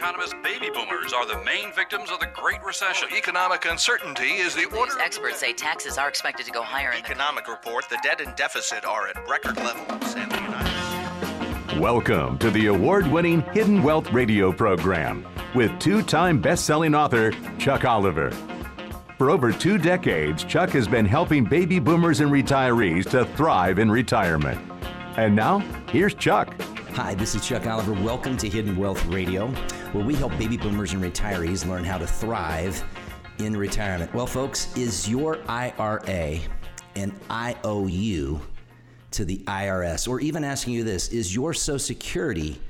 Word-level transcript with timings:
economists 0.00 0.34
baby 0.42 0.70
boomers 0.72 1.12
are 1.12 1.26
the 1.26 1.44
main 1.44 1.70
victims 1.74 2.10
of 2.10 2.18
the 2.20 2.28
Great 2.32 2.62
Recession. 2.64 3.06
Economic 3.14 3.66
uncertainty 3.66 4.36
is 4.36 4.54
the 4.54 4.64
order. 4.74 4.98
Experts 4.98 5.40
say 5.40 5.52
taxes 5.52 5.98
are 5.98 6.08
expected 6.08 6.46
to 6.46 6.52
go 6.52 6.62
higher 6.62 6.90
in 6.92 7.02
the 7.02 7.06
Economic 7.06 7.46
report: 7.46 7.86
the 7.90 7.98
debt 8.02 8.18
and 8.18 8.34
deficit 8.34 8.86
are 8.86 9.08
at 9.08 9.28
record 9.28 9.58
levels 9.58 10.14
in 10.14 10.26
the 10.30 10.36
United 10.36 11.66
States. 11.66 11.78
Welcome 11.78 12.38
to 12.38 12.50
the 12.50 12.68
award 12.68 13.08
winning 13.08 13.42
Hidden 13.52 13.82
Wealth 13.82 14.10
radio 14.10 14.50
program 14.50 15.26
with 15.54 15.78
two 15.78 16.02
time 16.02 16.40
best 16.40 16.64
selling 16.64 16.94
author 16.94 17.32
Chuck 17.58 17.84
Oliver. 17.84 18.30
For 19.18 19.28
over 19.28 19.52
two 19.52 19.76
decades, 19.76 20.44
Chuck 20.44 20.70
has 20.70 20.88
been 20.88 21.04
helping 21.04 21.44
baby 21.44 21.78
boomers 21.78 22.20
and 22.20 22.30
retirees 22.30 23.06
to 23.10 23.26
thrive 23.36 23.78
in 23.78 23.90
retirement. 23.90 24.58
And 25.18 25.36
now, 25.36 25.58
here's 25.90 26.14
Chuck. 26.14 26.58
Hi, 26.94 27.14
this 27.14 27.34
is 27.34 27.46
Chuck 27.46 27.66
Oliver. 27.66 27.92
Welcome 27.92 28.36
to 28.38 28.48
Hidden 28.48 28.76
Wealth 28.76 29.04
Radio, 29.06 29.52
where 29.92 30.04
we 30.04 30.14
help 30.14 30.36
baby 30.38 30.56
boomers 30.56 30.92
and 30.92 31.02
retirees 31.02 31.66
learn 31.66 31.82
how 31.82 31.98
to 31.98 32.06
thrive 32.06 32.82
in 33.38 33.56
retirement. 33.56 34.12
Well, 34.14 34.26
folks, 34.26 34.76
is 34.76 35.08
your 35.08 35.38
IRA 35.48 36.38
an 36.94 37.12
IOU 37.30 38.40
to 39.10 39.24
the 39.24 39.38
IRS? 39.38 40.06
Or 40.06 40.20
even 40.20 40.44
asking 40.44 40.74
you 40.74 40.84
this 40.84 41.08
is 41.08 41.34
your 41.34 41.52
Social 41.52 41.80
Security 41.80 42.60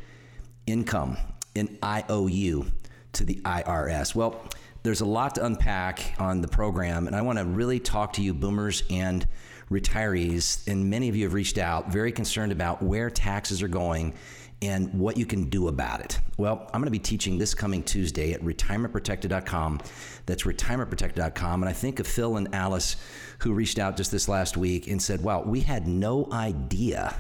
income 0.67 1.19
an 1.57 1.77
IOU 1.85 2.65
to 3.13 3.25
the 3.25 3.37
IRS? 3.45 4.15
Well, 4.15 4.43
there's 4.83 5.03
a 5.03 5.07
lot 5.07 5.35
to 5.35 5.45
unpack 5.45 6.15
on 6.19 6.41
the 6.41 6.49
program, 6.49 7.07
and 7.07 7.15
I 7.15 7.21
want 7.21 7.39
to 7.39 7.45
really 7.45 7.81
talk 7.81 8.15
to 8.15 8.23
you, 8.23 8.33
boomers 8.33 8.83
and 8.89 9.27
retirees. 9.71 10.67
And 10.67 10.89
many 10.89 11.11
of 11.11 11.17
you 11.17 11.25
have 11.25 11.35
reached 11.35 11.59
out, 11.59 11.93
very 11.93 12.13
concerned 12.13 12.51
about 12.51 12.83
where 12.83 13.11
taxes 13.11 13.63
are 13.63 13.69
going 13.69 14.15
and 14.63 14.93
what 14.93 15.17
you 15.17 15.25
can 15.25 15.49
do 15.49 15.69
about 15.69 16.01
it. 16.01 16.21
Well, 16.37 16.69
I'm 16.73 16.81
going 16.81 16.85
to 16.85 16.91
be 16.91 16.99
teaching 16.99 17.39
this 17.39 17.55
coming 17.55 17.83
Tuesday 17.83 18.33
at 18.33 18.43
retirementprotected.com. 18.43 19.81
That's 20.27 20.43
retirementprotected.com. 20.43 21.63
And 21.63 21.69
I 21.69 21.73
think 21.73 21.99
of 21.99 22.07
Phil 22.07 22.37
and 22.37 22.55
Alice 22.55 22.97
who 23.39 23.53
reached 23.55 23.79
out 23.79 23.97
just 23.97 24.11
this 24.11 24.29
last 24.29 24.57
week 24.57 24.87
and 24.87 25.01
said, 25.01 25.23
wow, 25.23 25.43
we 25.43 25.61
had 25.61 25.89
no 25.89 26.29
idea 26.31 27.15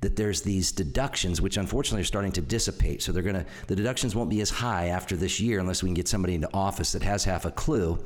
that 0.00 0.14
there's 0.14 0.42
these 0.42 0.72
deductions 0.72 1.40
which 1.40 1.56
unfortunately 1.56 2.02
are 2.02 2.04
starting 2.04 2.30
to 2.30 2.40
dissipate 2.42 3.02
so 3.02 3.12
they're 3.12 3.22
going 3.22 3.34
to 3.34 3.46
the 3.66 3.74
deductions 3.74 4.14
won't 4.14 4.28
be 4.28 4.40
as 4.40 4.50
high 4.50 4.88
after 4.88 5.16
this 5.16 5.40
year 5.40 5.58
unless 5.58 5.82
we 5.82 5.88
can 5.88 5.94
get 5.94 6.06
somebody 6.06 6.34
into 6.34 6.48
office 6.52 6.92
that 6.92 7.02
has 7.02 7.24
half 7.24 7.46
a 7.46 7.50
clue 7.50 7.98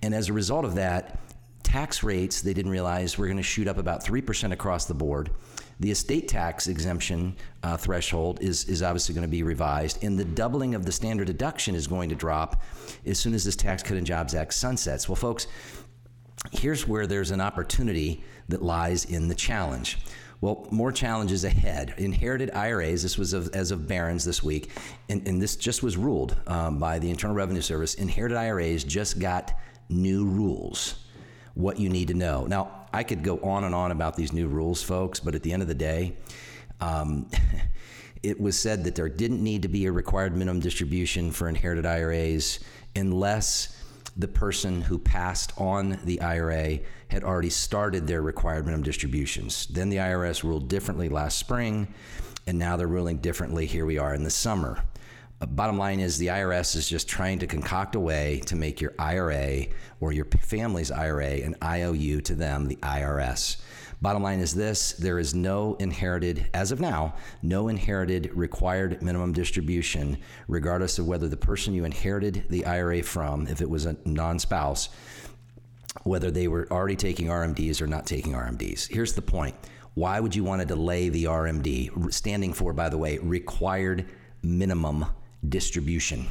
and 0.00 0.14
as 0.14 0.28
a 0.28 0.32
result 0.32 0.64
of 0.64 0.76
that 0.76 1.18
tax 1.64 2.04
rates 2.04 2.40
they 2.40 2.54
didn't 2.54 2.70
realize 2.70 3.18
were 3.18 3.26
going 3.26 3.36
to 3.36 3.42
shoot 3.42 3.66
up 3.66 3.78
about 3.78 4.04
3% 4.04 4.52
across 4.52 4.84
the 4.84 4.94
board 4.94 5.30
the 5.80 5.90
estate 5.90 6.28
tax 6.28 6.66
exemption 6.66 7.36
uh, 7.62 7.76
threshold 7.76 8.40
is, 8.40 8.64
is 8.64 8.82
obviously 8.82 9.14
going 9.14 9.26
to 9.26 9.30
be 9.30 9.42
revised, 9.42 10.02
and 10.02 10.18
the 10.18 10.24
doubling 10.24 10.74
of 10.74 10.84
the 10.84 10.92
standard 10.92 11.26
deduction 11.26 11.74
is 11.74 11.86
going 11.86 12.08
to 12.08 12.14
drop 12.14 12.62
as 13.06 13.18
soon 13.18 13.34
as 13.34 13.44
this 13.44 13.56
Tax 13.56 13.82
Cut 13.82 13.96
and 13.96 14.06
Jobs 14.06 14.34
Act 14.34 14.54
sunsets. 14.54 15.08
Well, 15.08 15.16
folks, 15.16 15.46
here's 16.52 16.86
where 16.86 17.06
there's 17.06 17.30
an 17.30 17.40
opportunity 17.40 18.22
that 18.48 18.62
lies 18.62 19.04
in 19.04 19.28
the 19.28 19.34
challenge. 19.34 19.98
Well, 20.40 20.66
more 20.70 20.92
challenges 20.92 21.44
ahead. 21.44 21.94
Inherited 21.96 22.50
IRAs, 22.50 23.02
this 23.02 23.16
was 23.16 23.32
of, 23.32 23.54
as 23.54 23.70
of 23.70 23.88
Barron's 23.88 24.24
this 24.24 24.42
week, 24.42 24.70
and, 25.08 25.26
and 25.26 25.40
this 25.40 25.56
just 25.56 25.82
was 25.82 25.96
ruled 25.96 26.36
um, 26.46 26.78
by 26.78 26.98
the 26.98 27.08
Internal 27.08 27.34
Revenue 27.34 27.62
Service. 27.62 27.94
Inherited 27.94 28.36
IRAs 28.36 28.84
just 28.84 29.18
got 29.18 29.54
new 29.88 30.26
rules, 30.26 30.96
what 31.54 31.78
you 31.78 31.88
need 31.88 32.08
to 32.08 32.14
know. 32.14 32.46
Now, 32.46 32.86
I 32.92 33.02
could 33.02 33.22
go 33.22 33.38
on 33.38 33.64
and 33.64 33.74
on 33.74 33.90
about 33.90 34.16
these 34.16 34.32
new 34.32 34.48
rules, 34.48 34.82
folks, 34.82 35.20
but 35.20 35.34
at 35.34 35.42
the 35.42 35.52
end 35.52 35.62
of 35.62 35.68
the 35.68 35.74
day, 35.74 36.16
um, 36.80 37.28
it 38.22 38.40
was 38.40 38.58
said 38.58 38.84
that 38.84 38.94
there 38.94 39.08
didn't 39.08 39.42
need 39.42 39.62
to 39.62 39.68
be 39.68 39.86
a 39.86 39.92
required 39.92 40.36
minimum 40.36 40.60
distribution 40.60 41.30
for 41.30 41.48
inherited 41.48 41.86
IRAs 41.86 42.60
unless 42.96 43.80
the 44.16 44.28
person 44.28 44.80
who 44.80 44.98
passed 44.98 45.52
on 45.58 45.98
the 46.04 46.20
IRA 46.20 46.78
had 47.08 47.24
already 47.24 47.50
started 47.50 48.06
their 48.06 48.22
required 48.22 48.64
minimum 48.64 48.84
distributions. 48.84 49.66
Then 49.66 49.88
the 49.88 49.96
IRS 49.96 50.44
ruled 50.44 50.68
differently 50.68 51.08
last 51.08 51.38
spring, 51.38 51.92
and 52.46 52.58
now 52.58 52.76
they're 52.76 52.86
ruling 52.86 53.18
differently. 53.18 53.66
Here 53.66 53.86
we 53.86 53.98
are 53.98 54.14
in 54.14 54.22
the 54.22 54.30
summer. 54.30 54.82
Uh, 55.44 55.46
bottom 55.46 55.76
line 55.76 56.00
is 56.00 56.16
the 56.16 56.28
IRS 56.28 56.74
is 56.74 56.88
just 56.88 57.06
trying 57.06 57.38
to 57.38 57.46
concoct 57.46 57.94
a 57.96 58.00
way 58.00 58.40
to 58.46 58.56
make 58.56 58.80
your 58.80 58.94
IRA 58.98 59.66
or 60.00 60.10
your 60.10 60.24
family's 60.40 60.90
IRA 60.90 61.42
an 61.42 61.54
IOU 61.62 62.22
to 62.22 62.34
them, 62.34 62.66
the 62.66 62.76
IRS. 62.76 63.56
Bottom 64.00 64.22
line 64.22 64.40
is 64.40 64.54
this 64.54 64.92
there 64.92 65.18
is 65.18 65.34
no 65.34 65.74
inherited, 65.74 66.48
as 66.54 66.72
of 66.72 66.80
now, 66.80 67.14
no 67.42 67.68
inherited 67.68 68.30
required 68.34 69.02
minimum 69.02 69.32
distribution, 69.32 70.16
regardless 70.48 70.98
of 70.98 71.06
whether 71.06 71.28
the 71.28 71.36
person 71.36 71.74
you 71.74 71.84
inherited 71.84 72.46
the 72.48 72.64
IRA 72.64 73.02
from, 73.02 73.46
if 73.46 73.60
it 73.60 73.68
was 73.68 73.84
a 73.84 73.96
non 74.06 74.38
spouse, 74.38 74.88
whether 76.04 76.30
they 76.30 76.48
were 76.48 76.66
already 76.70 76.96
taking 76.96 77.26
RMDs 77.26 77.82
or 77.82 77.86
not 77.86 78.06
taking 78.06 78.32
RMDs. 78.32 78.88
Here's 78.88 79.12
the 79.12 79.22
point 79.22 79.54
why 79.92 80.20
would 80.20 80.34
you 80.34 80.42
want 80.42 80.62
to 80.62 80.66
delay 80.66 81.10
the 81.10 81.24
RMD, 81.24 82.12
standing 82.12 82.54
for, 82.54 82.72
by 82.72 82.88
the 82.88 82.98
way, 82.98 83.18
required 83.18 84.06
minimum 84.42 85.06
distribution? 85.48 86.26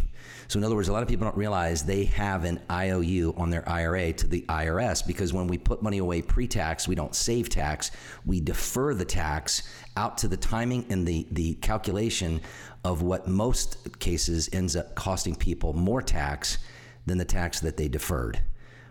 So, 0.47 0.59
in 0.59 0.65
other 0.65 0.75
words, 0.75 0.87
a 0.87 0.93
lot 0.93 1.03
of 1.03 1.09
people 1.09 1.25
don't 1.25 1.37
realize 1.37 1.83
they 1.83 2.05
have 2.05 2.43
an 2.43 2.59
IOU 2.69 3.33
on 3.37 3.49
their 3.49 3.67
IRA 3.67 4.13
to 4.13 4.27
the 4.27 4.41
IRS 4.49 5.05
because 5.05 5.33
when 5.33 5.47
we 5.47 5.57
put 5.57 5.81
money 5.81 5.99
away 5.99 6.21
pre 6.21 6.47
tax, 6.47 6.87
we 6.87 6.95
don't 6.95 7.15
save 7.15 7.49
tax, 7.49 7.91
we 8.25 8.39
defer 8.39 8.93
the 8.93 9.05
tax 9.05 9.63
out 9.95 10.17
to 10.19 10.27
the 10.27 10.37
timing 10.37 10.85
and 10.89 11.07
the, 11.07 11.27
the 11.31 11.53
calculation 11.55 12.41
of 12.83 13.01
what 13.01 13.27
most 13.27 13.99
cases 13.99 14.49
ends 14.53 14.75
up 14.75 14.93
costing 14.95 15.35
people 15.35 15.73
more 15.73 16.01
tax 16.01 16.57
than 17.05 17.17
the 17.17 17.25
tax 17.25 17.59
that 17.61 17.77
they 17.77 17.87
deferred. 17.87 18.41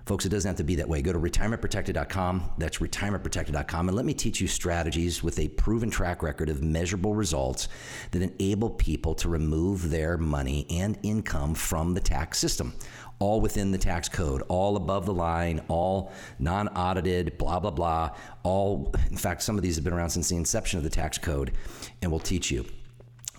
Folks, 0.07 0.27
it 0.27 0.31
doesn't 0.31 0.49
have 0.49 0.57
to 0.57 0.65
be 0.65 0.75
that 0.77 0.89
way. 0.89 1.01
Go 1.01 1.13
to 1.13 1.19
retirementprotected.com. 1.19 2.53
That's 2.59 2.79
retirementprotected.com. 2.79 3.89
And 3.89 3.97
let 3.97 4.05
me 4.05 4.15
teach 4.15 4.41
you 4.41 4.49
strategies 4.49 5.23
with 5.23 5.39
a 5.39 5.49
proven 5.49 5.91
track 5.91 6.23
record 6.23 6.49
of 6.49 6.63
measurable 6.63 7.15
results 7.15 7.69
that 8.11 8.23
enable 8.23 8.71
people 8.71 9.15
to 9.17 9.29
remove 9.29 9.91
their 9.91 10.19
money 10.19 10.67
and 10.71 10.99
income 11.03 11.55
from 11.55 11.95
the 11.95 12.01
tax 12.01 12.39
system. 12.39 12.73
All 13.21 13.41
within 13.41 13.71
the 13.71 13.79
tax 13.79 14.09
code, 14.09 14.43
all 14.49 14.77
above 14.77 15.07
the 15.07 15.15
line, 15.15 15.63
all 15.69 16.13
non 16.41 16.67
audited, 16.69 17.39
blah, 17.39 17.61
blah, 17.61 17.71
blah. 17.71 18.11
All, 18.43 18.93
in 19.11 19.17
fact, 19.17 19.45
some 19.45 19.57
of 19.57 19.63
these 19.63 19.77
have 19.77 19.85
been 19.85 19.93
around 19.93 20.11
since 20.11 20.29
the 20.29 20.37
inception 20.37 20.79
of 20.79 20.83
the 20.83 20.91
tax 20.91 21.19
code, 21.19 21.53
and 22.01 22.11
we'll 22.11 22.19
teach 22.19 22.51
you. 22.51 22.65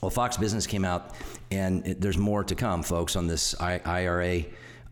Well, 0.02 0.10
Fox 0.10 0.38
Business 0.38 0.66
came 0.68 0.86
out, 0.86 1.16
and 1.52 1.84
there's 1.84 2.18
more 2.18 2.46
to 2.46 2.56
come, 2.56 2.82
folks, 2.84 3.18
on 3.18 3.28
this 3.28 3.56
IRA 3.60 4.46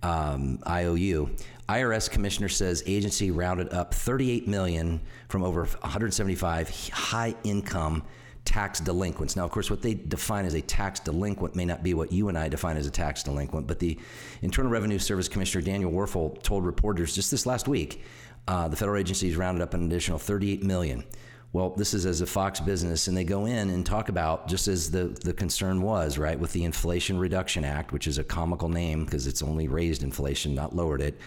um, 0.04 0.60
IOU. 0.68 1.30
IRS 1.72 2.12
commissioner 2.12 2.50
says 2.50 2.84
agency 2.86 3.32
rounded 3.32 3.72
up 3.72 3.94
38 3.94 4.46
million 4.46 5.00
from 5.30 5.42
over 5.42 5.62
175 5.64 6.90
high 6.90 7.34
income 7.46 8.04
tax 8.44 8.82
delinquents. 8.82 9.38
Now, 9.38 9.46
of 9.46 9.52
course, 9.52 9.70
what 9.70 9.81
they 9.81 9.94
define 9.94 10.46
as 10.46 10.54
a 10.54 10.62
tax 10.62 11.00
delinquent 11.00 11.56
may 11.56 11.64
not 11.64 11.81
be 11.81 11.94
what 11.94 12.12
you 12.12 12.28
and 12.28 12.38
I 12.38 12.50
define 12.50 12.76
as 12.76 12.88
a 12.88 12.92
tax 12.92 13.24
delinquent, 13.24 13.68
but 13.68 13.80
the 13.80 13.98
Internal 14.42 14.70
Revenue 14.70 15.00
Service 15.00 15.30
Commissioner 15.30 15.64
Daniel 15.64 15.94
Werfel 15.94 16.44
told 16.44 16.66
reporters 16.66 17.16
just 17.16 17.31
this 17.31 17.46
last 17.46 17.70
week 17.70 18.04
uh, 18.50 18.68
the 18.68 18.76
federal 18.76 19.00
agencies 19.00 19.38
rounded 19.38 19.64
up 19.64 19.74
an 19.74 19.86
additional 19.86 20.18
38 20.18 20.64
million. 20.64 21.06
Well, 21.53 21.72
this 21.72 21.94
is 21.94 22.06
as 22.06 22.22
a 22.22 22.25
Fox 22.25 22.62
business, 22.62 23.09
and 23.09 23.17
they 23.17 23.25
go 23.25 23.45
in 23.45 23.69
and 23.69 23.85
talk 23.85 24.07
about 24.07 24.47
just 24.47 24.69
as 24.69 24.89
the, 24.89 25.07
the 25.07 25.34
concern 25.34 25.81
was, 25.81 26.17
right, 26.17 26.39
with 26.39 26.53
the 26.53 26.63
Inflation 26.63 27.19
Reduction 27.19 27.66
Act, 27.66 27.91
which 27.91 28.07
is 28.07 28.17
a 28.17 28.23
comical 28.23 28.69
name 28.69 29.03
because 29.03 29.28
it's 29.28 29.44
only 29.44 29.67
raised 29.67 30.01
inflation, 30.01 30.56
not 30.56 30.73
lowered 30.73 31.01
it, 31.01 31.19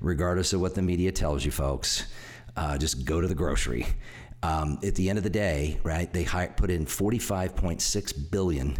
regardless 0.00 0.52
of 0.52 0.60
what 0.60 0.74
the 0.74 0.82
media 0.82 1.12
tells 1.12 1.44
you, 1.44 1.52
folks. 1.52 2.08
Uh, 2.56 2.76
just 2.76 3.04
go 3.04 3.20
to 3.20 3.28
the 3.28 3.36
grocery. 3.36 3.86
Um, 4.42 4.80
at 4.82 4.96
the 4.96 5.08
end 5.08 5.18
of 5.18 5.22
the 5.22 5.30
day, 5.30 5.78
right, 5.84 6.12
they 6.12 6.24
put 6.24 6.70
in 6.70 6.84
45.6 6.84 8.30
billion 8.32 8.78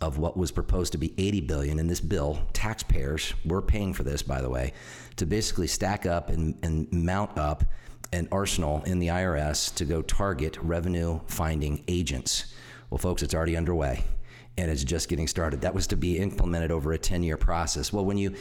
of 0.00 0.18
what 0.18 0.36
was 0.36 0.50
proposed 0.50 0.92
to 0.92 0.98
be 0.98 1.14
80 1.16 1.42
billion 1.42 1.78
in 1.78 1.86
this 1.86 2.00
bill. 2.00 2.40
Taxpayers 2.52 3.34
were 3.44 3.62
paying 3.62 3.92
for 3.92 4.02
this, 4.02 4.22
by 4.22 4.40
the 4.40 4.50
way, 4.50 4.72
to 5.16 5.26
basically 5.26 5.68
stack 5.68 6.06
up 6.06 6.28
and, 6.28 6.58
and 6.64 6.92
mount 6.92 7.38
up 7.38 7.64
an 8.12 8.28
arsenal 8.30 8.82
in 8.84 8.98
the 8.98 9.08
IRS 9.08 9.74
to 9.76 9.84
go 9.84 10.02
target 10.02 10.56
revenue 10.62 11.20
finding 11.26 11.82
agents. 11.88 12.54
Well, 12.90 12.98
folks, 12.98 13.22
it's 13.22 13.34
already 13.34 13.56
underway 13.56 14.04
and 14.56 14.70
it's 14.70 14.84
just 14.84 15.08
getting 15.08 15.26
started. 15.26 15.60
That 15.62 15.74
was 15.74 15.86
to 15.88 15.96
be 15.96 16.18
implemented 16.18 16.70
over 16.70 16.92
a 16.92 16.98
10-year 16.98 17.36
process. 17.36 17.92
Well, 17.92 18.04
when 18.04 18.18
you 18.18 18.36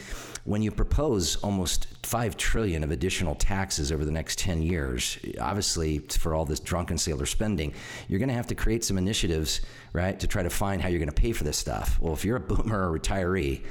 when 0.46 0.62
you 0.62 0.72
propose 0.72 1.38
almost 1.38 1.88
5 2.06 2.36
trillion 2.36 2.84
of 2.84 2.92
additional 2.92 3.34
taxes 3.34 3.92
over 3.92 4.04
the 4.04 4.12
next 4.12 4.40
10 4.40 4.62
years, 4.62 5.18
obviously 5.40 6.00
for 6.00 6.36
all 6.36 6.44
this 6.46 6.60
drunken 6.60 6.98
sailor 6.98 7.26
spending, 7.26 7.74
you're 8.10 8.20
going 8.20 8.30
to 8.30 8.36
have 8.36 8.48
to 8.48 8.56
create 8.56 8.84
some 8.84 8.98
initiatives, 8.98 9.62
right, 9.94 10.20
to 10.20 10.28
try 10.28 10.44
to 10.44 10.50
find 10.50 10.82
how 10.82 10.90
you're 10.90 11.00
going 11.00 11.08
to 11.08 11.14
pay 11.14 11.32
for 11.32 11.46
this 11.46 11.58
stuff. 11.58 11.98
Well, 12.02 12.14
if 12.14 12.26
you're 12.26 12.38
a 12.38 12.42
boomer 12.42 12.92
or 12.92 13.00
retiree 13.00 13.62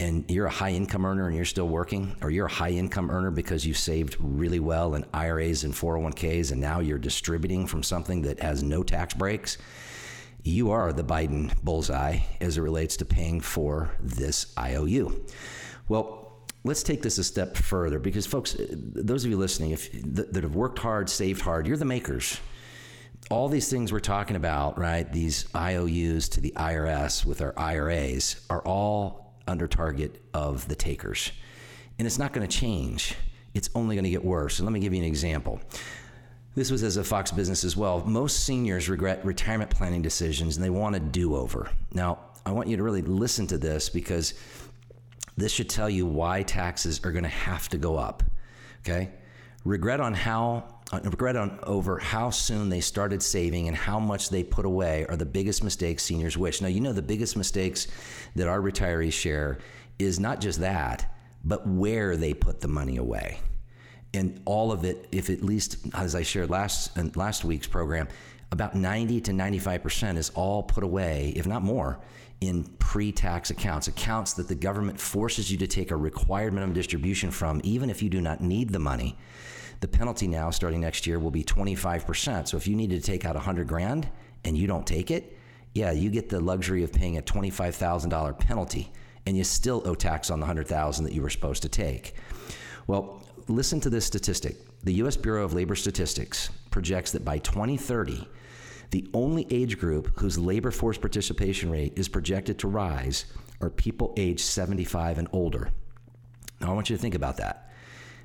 and 0.00 0.24
you're 0.30 0.46
a 0.46 0.50
high 0.50 0.70
income 0.70 1.04
earner 1.04 1.26
and 1.26 1.34
you're 1.34 1.44
still 1.44 1.68
working, 1.68 2.16
or 2.22 2.30
you're 2.30 2.46
a 2.46 2.52
high 2.52 2.70
income 2.70 3.10
earner 3.10 3.30
because 3.30 3.66
you 3.66 3.74
saved 3.74 4.16
really 4.20 4.60
well 4.60 4.94
in 4.94 5.04
IRAs 5.12 5.64
and 5.64 5.74
401ks, 5.74 6.52
and 6.52 6.60
now 6.60 6.80
you're 6.80 6.98
distributing 6.98 7.66
from 7.66 7.82
something 7.82 8.22
that 8.22 8.40
has 8.40 8.62
no 8.62 8.82
tax 8.82 9.14
breaks, 9.14 9.58
you 10.44 10.70
are 10.70 10.92
the 10.92 11.04
Biden 11.04 11.52
bullseye 11.62 12.20
as 12.40 12.58
it 12.58 12.60
relates 12.60 12.96
to 12.98 13.04
paying 13.04 13.40
for 13.40 13.90
this 14.00 14.54
IOU. 14.56 15.24
Well, 15.88 16.42
let's 16.64 16.82
take 16.82 17.02
this 17.02 17.18
a 17.18 17.24
step 17.24 17.56
further 17.56 17.98
because, 17.98 18.26
folks, 18.26 18.56
those 18.58 19.24
of 19.24 19.30
you 19.30 19.36
listening 19.36 19.72
if, 19.72 19.90
that, 20.14 20.32
that 20.32 20.44
have 20.44 20.54
worked 20.54 20.78
hard, 20.78 21.10
saved 21.10 21.40
hard, 21.40 21.66
you're 21.66 21.76
the 21.76 21.84
makers. 21.84 22.38
All 23.30 23.48
these 23.48 23.68
things 23.68 23.92
we're 23.92 24.00
talking 24.00 24.36
about, 24.36 24.78
right? 24.78 25.10
These 25.12 25.46
IOUs 25.54 26.28
to 26.30 26.40
the 26.40 26.52
IRS 26.56 27.26
with 27.26 27.42
our 27.42 27.52
IRAs 27.58 28.46
are 28.48 28.62
all 28.62 29.27
under 29.48 29.66
target 29.66 30.22
of 30.34 30.68
the 30.68 30.76
takers. 30.76 31.32
And 31.98 32.06
it's 32.06 32.18
not 32.18 32.32
going 32.32 32.46
to 32.46 32.56
change. 32.56 33.14
It's 33.54 33.70
only 33.74 33.96
going 33.96 34.04
to 34.04 34.10
get 34.10 34.24
worse. 34.24 34.58
And 34.58 34.66
let 34.66 34.72
me 34.72 34.80
give 34.80 34.92
you 34.92 35.00
an 35.00 35.06
example. 35.06 35.60
This 36.54 36.70
was 36.70 36.82
as 36.82 36.96
a 36.96 37.04
Fox 37.04 37.30
business 37.30 37.64
as 37.64 37.76
well. 37.76 38.04
Most 38.04 38.44
seniors 38.44 38.88
regret 38.88 39.24
retirement 39.24 39.70
planning 39.70 40.02
decisions 40.02 40.56
and 40.56 40.64
they 40.64 40.70
want 40.70 40.96
a 40.96 41.00
do 41.00 41.36
over. 41.36 41.70
Now, 41.92 42.18
I 42.44 42.52
want 42.52 42.68
you 42.68 42.76
to 42.76 42.82
really 42.82 43.02
listen 43.02 43.46
to 43.48 43.58
this 43.58 43.88
because 43.88 44.34
this 45.36 45.52
should 45.52 45.68
tell 45.68 45.88
you 45.88 46.06
why 46.06 46.42
taxes 46.42 47.00
are 47.04 47.12
going 47.12 47.24
to 47.24 47.30
have 47.30 47.68
to 47.70 47.78
go 47.78 47.96
up. 47.96 48.22
Okay? 48.80 49.10
Regret 49.68 50.00
on 50.00 50.14
how 50.14 50.64
uh, 50.92 51.00
regret 51.04 51.36
on 51.36 51.58
over 51.62 51.98
how 51.98 52.30
soon 52.30 52.70
they 52.70 52.80
started 52.80 53.22
saving 53.22 53.68
and 53.68 53.76
how 53.76 54.00
much 54.00 54.30
they 54.30 54.42
put 54.42 54.64
away 54.64 55.04
are 55.10 55.16
the 55.16 55.26
biggest 55.26 55.62
mistakes 55.62 56.02
seniors 56.02 56.38
wish. 56.38 56.62
Now, 56.62 56.68
you 56.68 56.80
know 56.80 56.94
the 56.94 57.02
biggest 57.02 57.36
mistakes 57.36 57.86
that 58.34 58.48
our 58.48 58.60
retirees 58.60 59.12
share 59.12 59.58
is 59.98 60.18
not 60.18 60.40
just 60.40 60.60
that, 60.60 61.14
but 61.44 61.66
where 61.66 62.16
they 62.16 62.32
put 62.32 62.62
the 62.62 62.68
money 62.68 62.96
away 62.96 63.40
and 64.14 64.40
all 64.44 64.72
of 64.72 64.84
it, 64.84 65.06
if 65.12 65.30
at 65.30 65.42
least 65.42 65.76
as 65.94 66.14
I 66.14 66.22
shared 66.22 66.50
last 66.50 66.96
last 67.16 67.44
week's 67.44 67.66
program, 67.66 68.08
about 68.50 68.74
90 68.74 69.20
to 69.22 69.32
95 69.32 69.82
percent 69.82 70.18
is 70.18 70.30
all 70.30 70.62
put 70.62 70.82
away, 70.82 71.32
if 71.36 71.46
not 71.46 71.62
more, 71.62 72.00
in 72.40 72.64
pre-tax 72.78 73.50
accounts, 73.50 73.88
accounts 73.88 74.32
that 74.34 74.48
the 74.48 74.54
government 74.54 74.98
forces 74.98 75.50
you 75.50 75.58
to 75.58 75.66
take 75.66 75.90
a 75.90 75.96
required 75.96 76.52
minimum 76.52 76.74
distribution 76.74 77.30
from, 77.30 77.60
even 77.64 77.90
if 77.90 78.02
you 78.02 78.08
do 78.08 78.20
not 78.20 78.40
need 78.40 78.70
the 78.70 78.78
money. 78.78 79.16
The 79.80 79.88
penalty 79.88 80.26
now, 80.26 80.50
starting 80.50 80.80
next 80.80 81.06
year, 81.06 81.18
will 81.18 81.30
be 81.30 81.44
25 81.44 82.06
percent. 82.06 82.48
So 82.48 82.56
if 82.56 82.66
you 82.66 82.74
need 82.74 82.90
to 82.90 83.00
take 83.00 83.24
out 83.24 83.34
100 83.34 83.66
grand 83.66 84.08
and 84.44 84.56
you 84.56 84.66
don't 84.66 84.86
take 84.86 85.10
it, 85.10 85.38
yeah, 85.74 85.92
you 85.92 86.10
get 86.10 86.28
the 86.28 86.40
luxury 86.40 86.82
of 86.82 86.92
paying 86.92 87.18
a 87.18 87.22
$25,000 87.22 88.38
penalty, 88.38 88.90
and 89.26 89.36
you 89.36 89.44
still 89.44 89.82
owe 89.84 89.94
tax 89.94 90.30
on 90.30 90.40
the 90.40 90.44
100,000 90.44 91.04
that 91.04 91.12
you 91.12 91.22
were 91.22 91.30
supposed 91.30 91.62
to 91.62 91.68
take. 91.68 92.14
Well, 92.86 93.22
listen 93.46 93.80
to 93.80 93.90
this 93.90 94.04
statistic. 94.04 94.56
The 94.84 94.94
U.S. 94.94 95.16
Bureau 95.16 95.44
of 95.44 95.54
Labor 95.54 95.76
Statistics 95.76 96.50
projects 96.70 97.12
that 97.12 97.24
by 97.24 97.38
2030, 97.38 98.26
the 98.90 99.08
only 99.12 99.46
age 99.50 99.78
group 99.78 100.18
whose 100.18 100.38
labor 100.38 100.70
force 100.70 100.96
participation 100.96 101.70
rate 101.70 101.92
is 101.96 102.08
projected 102.08 102.58
to 102.60 102.68
rise 102.68 103.26
are 103.60 103.70
people 103.70 104.14
aged 104.16 104.40
75 104.40 105.18
and 105.18 105.28
older. 105.32 105.70
Now, 106.60 106.70
I 106.70 106.74
want 106.74 106.88
you 106.88 106.96
to 106.96 107.02
think 107.02 107.14
about 107.14 107.36
that. 107.36 107.67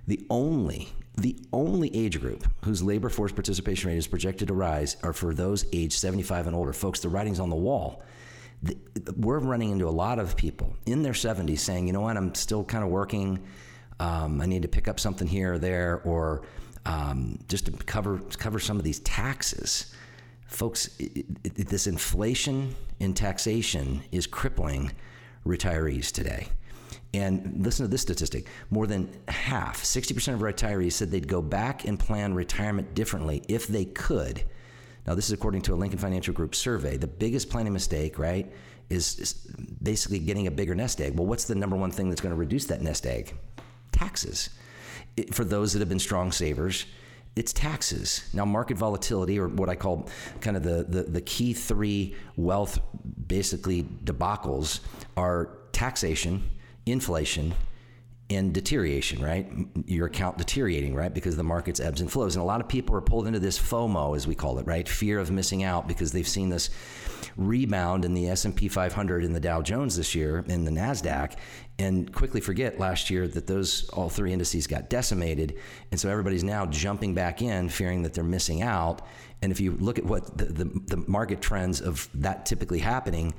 The 0.07 0.25
only 0.29 0.89
the 1.15 1.37
only 1.53 1.95
age 1.95 2.19
group 2.19 2.43
whose 2.65 2.81
labor 2.81 3.07
force 3.07 3.31
participation 3.31 3.91
rate 3.91 3.97
is 3.97 4.07
projected 4.07 4.47
to 4.47 4.53
rise 4.55 4.97
are 5.03 5.13
for 5.13 5.31
those 5.35 5.63
aged 5.71 5.93
75 5.93 6.47
and 6.47 6.55
older. 6.55 6.73
Folks, 6.73 7.01
the 7.01 7.09
writing's 7.09 7.39
on 7.39 7.51
the 7.51 7.55
wall. 7.55 8.01
The, 8.63 8.75
we're 9.15 9.37
running 9.37 9.69
into 9.69 9.87
a 9.87 9.91
lot 9.91 10.17
of 10.17 10.35
people 10.35 10.75
in 10.87 11.03
their 11.03 11.13
70s 11.13 11.59
saying, 11.59 11.85
you 11.85 11.93
know 11.93 12.01
what, 12.01 12.17
I'm 12.17 12.33
still 12.33 12.63
kind 12.63 12.83
of 12.83 12.89
working 12.89 13.43
um, 13.99 14.41
I 14.41 14.45
need 14.45 14.63
to 14.63 14.67
pick 14.67 14.87
up 14.87 14.99
something 14.99 15.27
here 15.27 15.53
or 15.53 15.59
there, 15.59 16.01
or 16.03 16.43
um, 16.85 17.39
just 17.47 17.67
to 17.67 17.71
cover 17.71 18.19
cover 18.37 18.59
some 18.59 18.77
of 18.77 18.83
these 18.83 18.99
taxes. 18.99 19.93
Folks, 20.47 20.89
it, 20.99 21.25
it, 21.43 21.67
this 21.67 21.87
inflation 21.87 22.75
in 22.99 23.13
taxation 23.13 24.03
is 24.11 24.27
crippling 24.27 24.91
retirees 25.45 26.11
today. 26.11 26.47
And 27.13 27.63
listen 27.63 27.85
to 27.85 27.89
this 27.89 28.01
statistic 28.01 28.47
more 28.71 28.87
than 28.87 29.09
half, 29.27 29.83
60% 29.83 30.33
of 30.33 30.39
retirees 30.39 30.93
said 30.93 31.11
they'd 31.11 31.27
go 31.27 31.41
back 31.41 31.85
and 31.85 31.99
plan 31.99 32.33
retirement 32.33 32.95
differently 32.95 33.43
if 33.47 33.67
they 33.67 33.85
could. 33.85 34.43
Now, 35.05 35.13
this 35.13 35.27
is 35.27 35.31
according 35.31 35.61
to 35.63 35.73
a 35.73 35.75
Lincoln 35.75 35.99
Financial 35.99 36.33
Group 36.33 36.55
survey. 36.55 36.97
The 36.97 37.07
biggest 37.07 37.49
planning 37.49 37.73
mistake, 37.73 38.17
right, 38.17 38.51
is, 38.89 39.19
is 39.19 39.33
basically 39.81 40.19
getting 40.19 40.47
a 40.47 40.51
bigger 40.51 40.73
nest 40.73 41.01
egg. 41.01 41.17
Well, 41.17 41.27
what's 41.27 41.45
the 41.45 41.55
number 41.55 41.75
one 41.75 41.91
thing 41.91 42.09
that's 42.09 42.21
going 42.21 42.33
to 42.33 42.39
reduce 42.39 42.65
that 42.65 42.81
nest 42.81 43.05
egg? 43.05 43.35
taxes. 43.93 44.49
It, 45.15 45.33
for 45.33 45.45
those 45.45 45.71
that 45.73 45.79
have 45.79 45.89
been 45.89 45.99
strong 45.99 46.31
savers, 46.31 46.85
it's 47.35 47.53
taxes. 47.53 48.29
Now, 48.33 48.45
market 48.45 48.77
volatility, 48.77 49.39
or 49.39 49.47
what 49.47 49.69
I 49.69 49.75
call 49.75 50.09
kind 50.41 50.57
of 50.57 50.63
the, 50.63 50.85
the, 50.87 51.03
the 51.03 51.21
key 51.21 51.53
three 51.53 52.15
wealth 52.35 52.79
basically 53.27 53.83
debacles, 53.83 54.81
are 55.15 55.57
taxation, 55.71 56.49
inflation, 56.85 57.53
and 58.29 58.53
deterioration, 58.53 59.21
right? 59.21 59.51
Your 59.85 60.07
account 60.07 60.37
deteriorating, 60.37 60.95
right? 60.95 61.13
Because 61.13 61.35
the 61.35 61.43
market's 61.43 61.79
ebbs 61.79 62.01
and 62.01 62.11
flows. 62.11 62.35
And 62.35 62.41
a 62.41 62.45
lot 62.45 62.61
of 62.61 62.67
people 62.67 62.95
are 62.95 63.01
pulled 63.01 63.27
into 63.27 63.39
this 63.39 63.59
FOMO, 63.59 64.15
as 64.15 64.27
we 64.27 64.33
call 64.33 64.59
it, 64.59 64.65
right? 64.65 64.87
Fear 64.87 65.19
of 65.19 65.29
missing 65.29 65.63
out 65.63 65.87
because 65.87 66.11
they've 66.11 66.27
seen 66.27 66.49
this 66.49 66.69
rebound 67.35 68.05
in 68.05 68.13
the 68.13 68.29
S&P 68.29 68.67
500 68.67 69.23
and 69.23 69.35
the 69.35 69.39
Dow 69.39 69.61
Jones 69.61 69.97
this 69.97 70.13
year 70.13 70.43
in 70.47 70.65
the 70.65 70.71
Nasdaq 70.71 71.37
and 71.79 72.13
quickly 72.13 72.39
forget 72.39 72.79
last 72.79 73.09
year 73.09 73.27
that 73.27 73.47
those 73.47 73.89
all 73.89 74.09
three 74.09 74.31
indices 74.31 74.67
got 74.67 74.89
decimated 74.89 75.57
and 75.89 75.99
so 75.99 76.09
everybody's 76.09 76.43
now 76.43 76.65
jumping 76.67 77.15
back 77.15 77.41
in 77.41 77.69
fearing 77.69 78.03
that 78.03 78.13
they're 78.13 78.23
missing 78.23 78.61
out 78.61 79.01
and 79.41 79.51
if 79.51 79.59
you 79.59 79.71
look 79.79 79.97
at 79.97 80.05
what 80.05 80.37
the, 80.37 80.45
the, 80.45 80.65
the 80.87 80.97
market 81.07 81.41
trends 81.41 81.81
of 81.81 82.07
that 82.13 82.45
typically 82.45 82.77
happening 82.77 83.33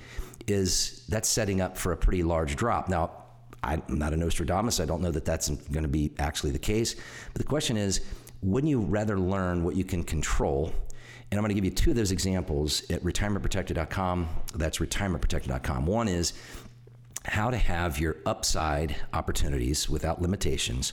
is 0.48 1.04
that's 1.08 1.28
setting 1.28 1.60
up 1.60 1.78
for 1.78 1.92
a 1.92 1.96
pretty 1.96 2.24
large 2.24 2.56
drop 2.56 2.88
now 2.88 3.23
I'm 3.64 3.82
not 3.88 4.12
a 4.12 4.16
Nostradamus. 4.16 4.80
I 4.80 4.84
don't 4.84 5.00
know 5.00 5.10
that 5.10 5.24
that's 5.24 5.48
going 5.48 5.82
to 5.82 5.88
be 5.88 6.12
actually 6.18 6.50
the 6.50 6.58
case. 6.58 6.94
But 7.32 7.40
the 7.40 7.48
question 7.48 7.76
is, 7.76 8.02
wouldn't 8.42 8.70
you 8.70 8.80
rather 8.80 9.18
learn 9.18 9.64
what 9.64 9.74
you 9.74 9.84
can 9.84 10.04
control 10.04 10.72
and 11.30 11.38
I'm 11.38 11.42
going 11.42 11.48
to 11.48 11.54
give 11.54 11.64
you 11.64 11.72
two 11.72 11.90
of 11.90 11.96
those 11.96 12.12
examples 12.12 12.88
at 12.90 13.02
retirementprotected.com. 13.02 14.28
That's 14.54 14.78
retirementprotected.com. 14.78 15.84
One 15.84 16.06
is 16.06 16.32
how 17.24 17.50
to 17.50 17.56
have 17.56 17.98
your 17.98 18.18
upside 18.24 18.94
opportunities 19.12 19.88
without 19.88 20.22
limitations, 20.22 20.92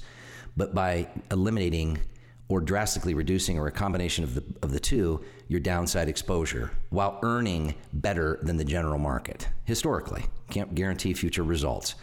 but 0.57 0.74
by 0.74 1.09
eliminating 1.29 2.00
or 2.47 2.59
drastically 2.59 3.13
reducing 3.13 3.59
or 3.59 3.67
a 3.67 3.71
combination 3.71 4.24
of 4.24 4.33
the 4.33 4.44
of 4.62 4.71
the 4.74 4.79
two 4.79 5.24
your 5.47 5.59
downside 5.59 6.09
exposure 6.09 6.71
while 6.89 7.19
earning 7.24 7.75
better 7.94 8.39
than 8.41 8.57
the 8.57 8.65
general 8.65 9.00
market 9.00 9.47
historically 9.63 10.25
can't 10.50 10.75
guarantee 10.75 11.13
future 11.13 11.44
results 11.44 11.95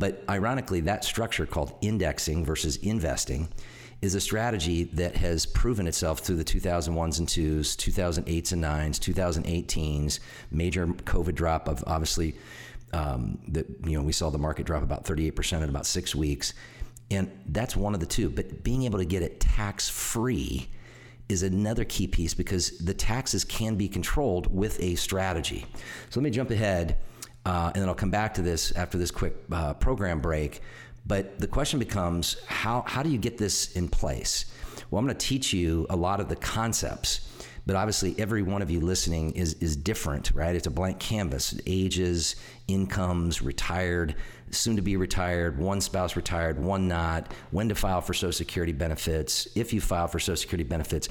but 0.00 0.24
ironically 0.28 0.80
that 0.80 1.04
structure 1.04 1.44
called 1.44 1.74
indexing 1.82 2.44
versus 2.44 2.76
investing 2.78 3.48
is 4.00 4.14
a 4.14 4.20
strategy 4.20 4.84
that 4.84 5.14
has 5.14 5.44
proven 5.44 5.86
itself 5.86 6.20
through 6.20 6.36
the 6.36 6.44
2001s 6.44 7.18
and 7.18 7.28
2s, 7.28 7.76
2008s 7.76 8.52
and 8.52 8.64
9s, 8.64 8.98
2018s, 8.98 10.20
major 10.50 10.86
COVID 10.86 11.34
drop 11.34 11.68
of 11.68 11.84
obviously 11.86 12.34
um, 12.94 13.38
that 13.48 13.66
you 13.84 13.96
know 13.96 14.02
we 14.02 14.12
saw 14.12 14.30
the 14.30 14.38
market 14.38 14.64
drop 14.64 14.82
about 14.82 15.04
38% 15.04 15.62
in 15.62 15.68
about 15.68 15.84
six 15.84 16.14
weeks, 16.14 16.54
and 17.10 17.30
that's 17.48 17.76
one 17.76 17.92
of 17.92 18.00
the 18.00 18.06
two. 18.06 18.30
But 18.30 18.64
being 18.64 18.84
able 18.84 18.98
to 18.98 19.04
get 19.04 19.22
it 19.22 19.38
tax 19.38 19.90
free 19.90 20.70
is 21.28 21.42
another 21.42 21.84
key 21.84 22.06
piece 22.06 22.32
because 22.32 22.78
the 22.78 22.94
taxes 22.94 23.44
can 23.44 23.76
be 23.76 23.86
controlled 23.86 24.52
with 24.52 24.80
a 24.80 24.94
strategy. 24.94 25.66
So 26.08 26.20
let 26.20 26.24
me 26.24 26.30
jump 26.30 26.50
ahead, 26.50 26.96
uh, 27.44 27.70
and 27.74 27.82
then 27.82 27.88
I'll 27.88 27.94
come 27.94 28.10
back 28.10 28.34
to 28.34 28.42
this 28.42 28.72
after 28.72 28.98
this 28.98 29.10
quick 29.10 29.34
uh, 29.50 29.74
program 29.74 30.20
break. 30.20 30.60
But 31.06 31.38
the 31.38 31.46
question 31.46 31.78
becomes 31.78 32.36
how, 32.46 32.84
how 32.86 33.02
do 33.02 33.10
you 33.10 33.18
get 33.18 33.38
this 33.38 33.72
in 33.72 33.88
place? 33.88 34.46
Well, 34.90 34.98
I'm 34.98 35.06
going 35.06 35.16
to 35.16 35.26
teach 35.26 35.52
you 35.52 35.86
a 35.88 35.96
lot 35.96 36.20
of 36.20 36.28
the 36.28 36.36
concepts, 36.36 37.28
but 37.66 37.76
obviously 37.76 38.14
every 38.18 38.42
one 38.42 38.60
of 38.60 38.70
you 38.70 38.80
listening 38.80 39.32
is, 39.32 39.54
is 39.54 39.76
different, 39.76 40.32
right? 40.32 40.54
It's 40.54 40.66
a 40.66 40.70
blank 40.70 40.98
canvas 40.98 41.58
ages, 41.66 42.36
incomes, 42.68 43.40
retired, 43.40 44.14
soon 44.50 44.76
to 44.76 44.82
be 44.82 44.96
retired, 44.96 45.58
one 45.58 45.80
spouse 45.80 46.16
retired, 46.16 46.62
one 46.62 46.88
not, 46.88 47.32
when 47.50 47.68
to 47.68 47.74
file 47.74 48.00
for 48.00 48.14
Social 48.14 48.32
Security 48.32 48.72
benefits, 48.72 49.48
if 49.54 49.72
you 49.72 49.80
file 49.80 50.08
for 50.08 50.18
Social 50.18 50.36
Security 50.36 50.64
benefits. 50.64 51.08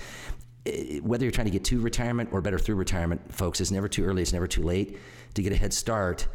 Eh, 0.70 1.00
whether 1.00 1.26
you're 1.26 1.32
trying 1.32 1.48
to 1.48 1.52
get 1.52 1.64
to 1.66 1.80
retirement 1.80 2.30
or 2.32 2.42
better 2.42 2.60
through 2.60 2.76
retirement, 2.76 3.34
folks, 3.34 3.62
it's 3.62 3.72
never 3.72 3.88
too 3.88 4.06
early, 4.06 4.22
it's 4.22 4.34
never 4.34 4.48
too 4.48 4.64
late 4.64 4.98
to 5.34 5.42
get 5.42 5.52
a 5.52 5.56
head 5.56 5.74
start 5.74 6.28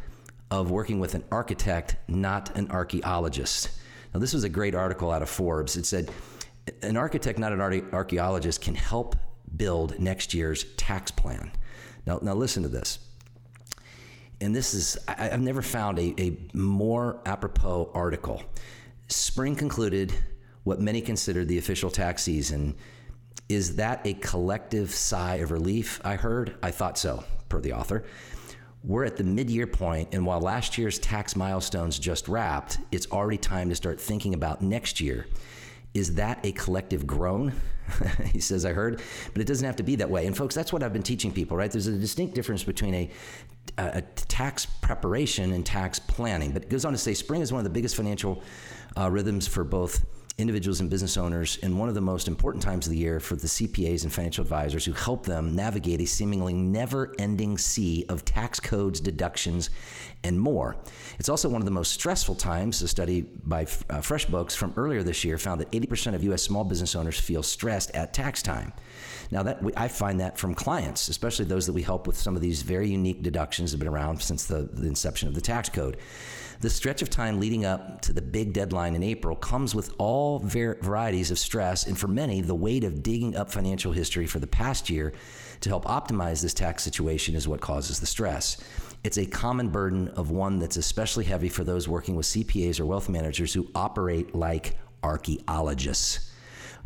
of 0.51 0.71
working 0.71 1.01
with 1.01 1.15
an 1.15 1.25
architect, 1.31 1.97
not 2.09 2.57
an 2.57 2.71
archaeologist. 2.71 3.71
Now, 4.13 4.21
this 4.21 4.33
was 4.33 4.45
a 4.45 4.49
great 4.49 4.75
article 4.75 5.11
out 5.11 5.23
of 5.23 5.29
Forbes. 5.29 5.77
It 5.77 5.87
said, 5.87 6.11
an 6.83 6.97
architect, 6.97 7.39
not 7.39 7.53
an 7.53 7.61
archaeologist, 7.93 8.61
can 8.61 8.75
help 8.75 9.17
build 9.57 9.99
next 9.99 10.35
year's 10.35 10.65
tax 10.77 11.11
plan. 11.11 11.51
Now, 12.07 12.19
now 12.23 12.35
listen 12.35 12.63
to 12.63 12.69
this. 12.69 12.99
And 14.41 14.55
this 14.55 14.75
is, 14.75 14.99
I, 15.09 15.29
have 15.29 15.41
never 15.41 15.63
found 15.63 15.99
a, 15.99 16.15
a 16.21 16.37
more 16.53 17.21
apropos 17.25 17.91
article. 17.95 18.43
Spring 19.09 19.57
concluded 19.57 20.13
what 20.65 20.81
many 20.81 21.01
consider 21.01 21.45
the 21.45 21.59
official 21.59 21.91
tax 21.91 22.23
season. 22.23 22.77
Is 23.49 23.77
that 23.77 24.01
a 24.07 24.15
collective 24.15 24.91
sigh 24.91 25.37
of 25.37 25.51
relief? 25.51 26.01
I 26.05 26.17
heard. 26.17 26.57
I 26.63 26.71
thought 26.71 26.97
so 26.97 27.25
per 27.49 27.61
the 27.61 27.75
author. 27.75 28.05
We're 28.83 29.05
at 29.05 29.17
the 29.17 29.25
mid 29.25 29.51
year 29.51 29.67
point, 29.67 30.11
and 30.13 30.27
while 30.27 30.41
last 30.41 30.77
year's 30.77 30.99
tax 30.99 31.37
milestones 31.37 31.99
just 31.99 32.29
wrapped, 32.29 32.79
it's 32.93 33.11
already 33.11 33.39
time 33.39 33.69
to 33.71 33.75
start 33.75 34.01
thinking 34.01 34.35
about 34.35 34.63
next 34.63 35.01
year. 35.01 35.27
Is 35.95 36.15
that 36.17 36.45
a 36.45 36.53
collective 36.53 37.07
groan? 37.07 37.53
he 38.33 38.41
says, 38.41 38.65
I 38.65 38.73
heard, 38.73 39.01
but 39.33 39.41
it 39.41 39.47
doesn't 39.47 39.65
have 39.65 39.77
to 39.77 39.83
be 39.83 39.97
that 39.97 40.11
way. 40.11 40.27
And 40.27 40.37
folks, 40.37 40.55
that's 40.55 40.73
what 40.73 40.83
I've 40.83 40.93
been 40.93 41.03
teaching 41.03 41.33
people, 41.33 41.57
right? 41.57 41.71
There's 41.71 41.87
a 41.87 41.93
distinct 41.93 42.35
difference 42.35 42.65
between 42.65 42.95
a, 42.95 43.11
a, 43.79 44.03
tax 44.03 44.67
preparation 44.67 45.53
and 45.53 45.65
tax 45.65 45.99
planning. 45.99 46.53
But 46.53 46.65
it 46.65 46.69
goes 46.71 46.85
on 46.85 46.93
to 46.93 46.99
say 46.99 47.15
spring 47.15 47.43
is 47.43 47.53
one 47.53 47.61
of 47.61 47.65
the 47.65 47.71
biggest 47.71 47.95
financial 47.95 48.43
uh, 48.99 49.11
rhythms 49.11 49.47
for 49.47 49.65
both 49.65 50.05
individuals 50.37 50.81
and 50.81 50.91
business 50.91 51.17
owners 51.17 51.57
in 51.59 51.79
one 51.79 51.89
of 51.89 51.95
the 51.95 52.01
most 52.01 52.27
important 52.27 52.63
times 52.63 52.87
of 52.87 52.91
the 52.91 52.99
year 52.99 53.21
for 53.21 53.37
the 53.37 53.47
CPAs 53.47 54.03
and 54.03 54.13
financial 54.13 54.43
advisors 54.43 54.85
who 54.85 54.93
help 54.93 55.25
them 55.25 55.55
navigate 55.55 56.01
a 56.01 56.07
seemingly 56.07 56.53
never 56.53 57.15
ending 57.21 57.57
sea 57.57 58.05
of 58.09 58.25
tax 58.25 58.59
codes, 58.59 58.99
deductions, 58.99 59.71
and 60.25 60.39
more. 60.39 60.77
It's 61.21 61.29
also 61.29 61.49
one 61.49 61.61
of 61.61 61.67
the 61.67 61.71
most 61.71 61.93
stressful 61.93 62.35
times. 62.35 62.83
A 62.83 62.89
study 62.89 63.21
by 63.21 63.63
uh, 63.63 63.99
FreshBooks 63.99 64.57
from 64.57 64.73
earlier 64.77 65.05
this 65.05 65.25
year 65.25 65.39
found 65.39 65.61
that 65.61 65.71
80% 65.71 66.15
of 66.15 66.25
U.S. 66.25 66.43
small 66.43 66.65
business 66.65 66.97
owners 66.97 67.19
feel 67.19 67.43
stressed 67.45 67.93
at 67.93 68.13
tax 68.13 68.43
time. 68.43 68.73
Now, 69.31 69.45
that 69.45 69.61
I 69.77 69.87
find 69.87 70.19
that 70.21 70.37
from 70.37 70.55
clients, 70.55 71.09
especially 71.09 71.45
those 71.45 71.67
that 71.67 71.73
we 71.73 71.83
help 71.83 72.07
with 72.09 72.17
some 72.17 72.35
of 72.35 72.43
these 72.43 72.63
very 72.63 72.89
unique 72.89 73.23
deductions 73.23 73.71
that 73.71 73.77
have 73.77 73.81
been 73.81 73.95
around 73.95 74.21
since 74.21 74.47
the, 74.47 74.69
the 74.73 74.89
inception 74.89 75.29
of 75.29 75.35
the 75.35 75.41
tax 75.41 75.69
code. 75.69 75.99
The 76.65 76.71
stretch 76.71 77.03
of 77.03 77.11
time 77.11 77.41
leading 77.41 77.67
up 77.67 78.01
to 78.01 78.15
the 78.15 78.23
big 78.23 78.55
deadline 78.55 78.95
in 78.95 79.03
April 79.03 79.37
comes 79.37 79.75
with 79.75 79.93
all 79.99 80.39
ver- 80.39 80.79
varieties 80.81 81.31
of 81.31 81.39
stress, 81.39 81.87
and 81.87 81.99
for 81.99 82.09
many, 82.09 82.41
the 82.41 82.55
weight 82.55 82.85
of 82.85 83.03
digging 83.03 83.37
up 83.37 83.51
financial 83.51 83.93
history 83.93 84.27
for 84.27 84.39
the 84.39 84.47
past 84.47 84.89
year 84.89 85.13
to 85.61 85.69
help 85.69 85.85
optimize 85.85 86.41
this 86.41 86.55
tax 86.55 86.83
situation 86.83 87.35
is 87.35 87.47
what 87.47 87.61
causes 87.61 88.01
the 88.01 88.07
stress. 88.07 88.65
It's 89.05 89.19
a 89.19 89.27
common 89.27 89.69
burden 89.69 90.09
of 90.17 90.31
one 90.31 90.59
that's 90.59 90.79
especially 90.79 91.27
heavy 91.27 91.51
for 91.51 91.65
those 91.65 91.87
working 91.87 92.17
with 92.17 92.25
CPAs 92.25 92.81
or 92.81 92.87
wealth 92.87 93.11
managers 93.11 93.53
who 93.53 93.69
operate 93.75 94.35
like 94.35 94.79
archaeologists. 95.03 96.33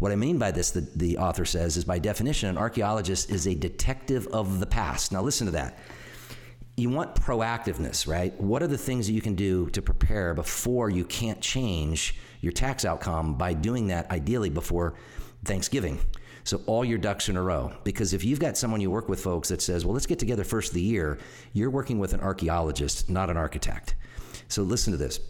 What 0.01 0.11
I 0.11 0.17
mean 0.17 0.39
by 0.39 0.51
this, 0.51 0.73
the, 0.73 0.81
the 0.97 1.19
author 1.19 1.45
says, 1.45 1.77
is 1.77 1.85
by 1.85 2.01
definition, 2.01 2.49
an 2.49 2.59
archaeologist 2.59 3.31
is 3.31 3.47
a 3.47 3.55
detective 3.55 4.27
of 4.33 4.59
the 4.59 4.67
past. 4.67 5.13
Now, 5.13 5.23
listen 5.23 5.47
to 5.47 5.53
that 5.53 5.79
you 6.79 6.91
want 6.91 7.15
proactiveness, 7.15 8.07
right? 8.07 8.39
What 8.41 8.63
are 8.63 8.67
the 8.67 8.79
things 8.79 9.07
that 9.07 9.13
you 9.13 9.21
can 9.21 9.35
do 9.35 9.69
to 9.71 9.83
prepare 9.83 10.35
before 10.35 10.91
you 10.91 11.05
can't 11.05 11.41
change 11.41 12.17
your 12.41 12.53
tax 12.53 12.85
outcome 12.85 13.35
by 13.35 13.53
doing 13.53 13.89
that 13.89 14.11
ideally 14.11 14.51
before 14.51 14.95
Thanksgiving? 15.45 15.99
So 16.45 16.63
all 16.67 16.85
your 16.85 16.99
ducks 16.99 17.29
in 17.29 17.37
a 17.37 17.43
row. 17.43 17.73
Because 17.85 18.15
if 18.15 18.25
you've 18.25 18.41
got 18.41 18.57
someone 18.57 18.81
you 18.81 18.91
work 18.91 19.09
with, 19.09 19.21
folks, 19.21 19.49
that 19.49 19.61
says, 19.61 19.85
well, 19.85 19.93
let's 19.93 20.07
get 20.07 20.19
together 20.19 20.45
first 20.45 20.71
of 20.71 20.75
the 20.75 20.81
year, 20.81 21.19
you're 21.53 21.69
working 21.69 21.99
with 21.99 22.15
an 22.15 22.21
archaeologist, 22.21 23.11
not 23.11 23.29
an 23.29 23.37
architect. 23.37 23.95
So 24.49 24.63
listen 24.63 24.93
to 24.93 24.97
this 24.97 25.21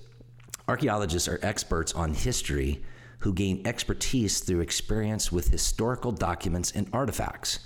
archaeologists 0.69 1.29
are 1.29 1.41
experts 1.43 1.95
on 1.95 2.13
history 2.13 2.85
who 3.21 3.33
gain 3.33 3.67
expertise 3.67 4.41
through 4.41 4.61
experience 4.61 5.33
with 5.33 5.49
historical 5.49 6.13
documents 6.13 6.71
and 6.73 6.89
artifacts. 6.93 7.61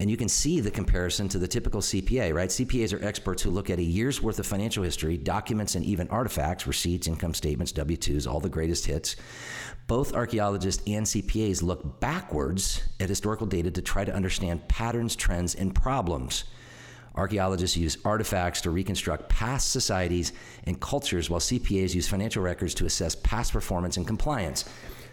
And 0.00 0.08
you 0.08 0.16
can 0.16 0.28
see 0.28 0.60
the 0.60 0.70
comparison 0.70 1.28
to 1.30 1.38
the 1.38 1.48
typical 1.48 1.80
CPA, 1.80 2.32
right? 2.32 2.50
CPAs 2.50 2.92
are 2.92 3.04
experts 3.04 3.42
who 3.42 3.50
look 3.50 3.68
at 3.68 3.80
a 3.80 3.82
year's 3.82 4.22
worth 4.22 4.38
of 4.38 4.46
financial 4.46 4.84
history, 4.84 5.16
documents, 5.16 5.74
and 5.74 5.84
even 5.84 6.08
artifacts, 6.08 6.68
receipts, 6.68 7.08
income 7.08 7.34
statements, 7.34 7.72
W 7.72 7.96
2s, 7.96 8.30
all 8.30 8.38
the 8.38 8.48
greatest 8.48 8.86
hits. 8.86 9.16
Both 9.88 10.14
archaeologists 10.14 10.82
and 10.86 11.04
CPAs 11.04 11.62
look 11.62 11.98
backwards 11.98 12.82
at 13.00 13.08
historical 13.08 13.46
data 13.46 13.72
to 13.72 13.82
try 13.82 14.04
to 14.04 14.14
understand 14.14 14.68
patterns, 14.68 15.16
trends, 15.16 15.56
and 15.56 15.74
problems. 15.74 16.44
Archaeologists 17.16 17.76
use 17.76 17.98
artifacts 18.04 18.60
to 18.60 18.70
reconstruct 18.70 19.28
past 19.28 19.72
societies 19.72 20.32
and 20.64 20.80
cultures, 20.80 21.28
while 21.28 21.40
CPAs 21.40 21.92
use 21.92 22.06
financial 22.06 22.44
records 22.44 22.74
to 22.74 22.86
assess 22.86 23.16
past 23.16 23.52
performance 23.52 23.96
and 23.96 24.06
compliance. 24.06 24.64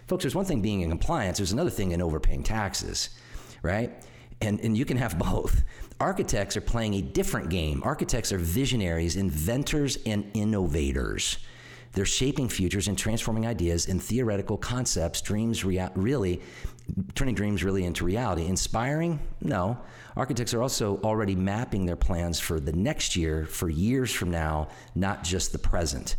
Folks, 0.08 0.24
there's 0.24 0.36
one 0.36 0.46
thing 0.46 0.62
being 0.62 0.82
in 0.82 0.90
compliance, 0.90 1.38
there's 1.38 1.54
another 1.54 1.72
thing 1.72 1.92
in 1.92 2.04
overpaying 2.04 2.44
taxes, 2.44 3.10
right? 3.64 3.92
And, 4.42 4.60
and 4.62 4.78
you 4.78 4.86
can 4.86 4.98
have 4.98 5.18
both. 5.18 5.64
Architects 6.00 6.58
are 6.58 6.62
playing 6.62 6.96
a 6.96 7.02
different 7.02 7.50
game. 7.50 7.82
Architects 7.84 8.32
are 8.32 8.38
visionaries, 8.38 9.16
inventors, 9.16 9.98
and 10.06 10.30
innovators. 10.34 11.38
They're 11.94 12.06
shaping 12.06 12.50
futures 12.50 12.90
and 12.90 12.98
transforming 12.98 13.48
ideas 13.48 13.88
and 13.88 14.04
theoretical 14.04 14.58
concepts, 14.58 15.22
dreams 15.22 15.64
rea- 15.64 15.90
really, 15.96 16.42
turning 17.16 17.36
dreams 17.36 17.64
really 17.64 17.86
into 17.86 18.04
reality. 18.04 18.48
Inspiring? 18.48 19.20
No. 19.40 19.78
Architects 20.18 20.54
are 20.54 20.62
also 20.62 21.00
already 21.04 21.36
mapping 21.36 21.86
their 21.86 21.96
plans 21.96 22.38
for 22.38 22.60
the 22.60 22.74
next 22.74 23.16
year, 23.16 23.46
for 23.46 23.70
years 23.70 24.12
from 24.12 24.30
now, 24.30 24.68
not 24.94 25.24
just 25.24 25.54
the 25.54 25.58
present. 25.58 26.18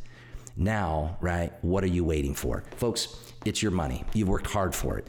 Now, 0.56 1.18
right, 1.20 1.52
what 1.60 1.84
are 1.84 1.88
you 1.88 2.02
waiting 2.02 2.34
for? 2.34 2.64
Folks, 2.76 3.14
it's 3.44 3.62
your 3.62 3.72
money. 3.72 4.04
You've 4.14 4.30
worked 4.30 4.50
hard 4.50 4.74
for 4.74 4.96
it 4.98 5.06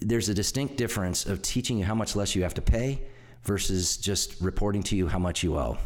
there's 0.00 0.28
a 0.28 0.34
distinct 0.34 0.76
difference 0.76 1.26
of 1.26 1.42
teaching 1.42 1.78
you 1.78 1.84
how 1.84 1.94
much 1.94 2.16
less 2.16 2.34
you 2.34 2.42
have 2.42 2.54
to 2.54 2.62
pay 2.62 3.02
versus 3.42 3.96
just 3.96 4.40
reporting 4.40 4.82
to 4.82 4.96
you 4.96 5.06
how 5.08 5.18
much 5.18 5.42
you 5.42 5.56
owe 5.56 5.78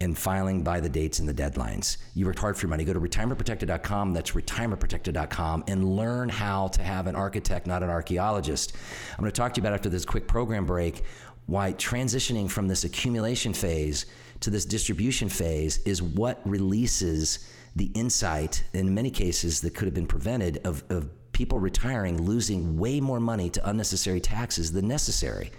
and 0.00 0.18
filing 0.18 0.62
by 0.62 0.80
the 0.80 0.88
dates 0.88 1.20
and 1.20 1.28
the 1.28 1.34
deadlines. 1.34 1.96
You 2.14 2.26
worked 2.26 2.40
hard 2.40 2.56
for 2.56 2.62
your 2.62 2.70
money. 2.70 2.84
Go 2.84 2.92
to 2.92 3.00
retirementprotected.com. 3.00 4.12
That's 4.12 4.32
retirementprotected.com 4.32 5.64
and 5.68 5.96
learn 5.96 6.28
how 6.28 6.68
to 6.68 6.82
have 6.82 7.06
an 7.06 7.14
architect, 7.14 7.66
not 7.66 7.82
an 7.82 7.90
archaeologist. 7.90 8.74
I'm 9.12 9.20
going 9.20 9.30
to 9.30 9.36
talk 9.36 9.54
to 9.54 9.60
you 9.60 9.62
about 9.62 9.74
after 9.74 9.88
this 9.88 10.04
quick 10.04 10.26
program 10.26 10.66
break 10.66 11.04
why 11.46 11.72
transitioning 11.74 12.50
from 12.50 12.68
this 12.68 12.84
accumulation 12.84 13.52
phase 13.52 14.06
to 14.40 14.50
this 14.50 14.64
distribution 14.64 15.28
phase 15.28 15.78
is 15.78 16.02
what 16.02 16.40
releases 16.44 17.48
the 17.76 17.86
insight 17.94 18.64
in 18.72 18.94
many 18.94 19.10
cases 19.10 19.60
that 19.60 19.74
could 19.74 19.86
have 19.86 19.94
been 19.94 20.06
prevented 20.06 20.60
of, 20.64 20.84
of 20.90 21.08
people 21.32 21.58
retiring 21.58 22.22
losing 22.22 22.76
way 22.76 23.00
more 23.00 23.20
money 23.20 23.50
to 23.50 23.68
unnecessary 23.68 24.20
taxes 24.20 24.72
than 24.72 24.86
necessary. 24.86 25.50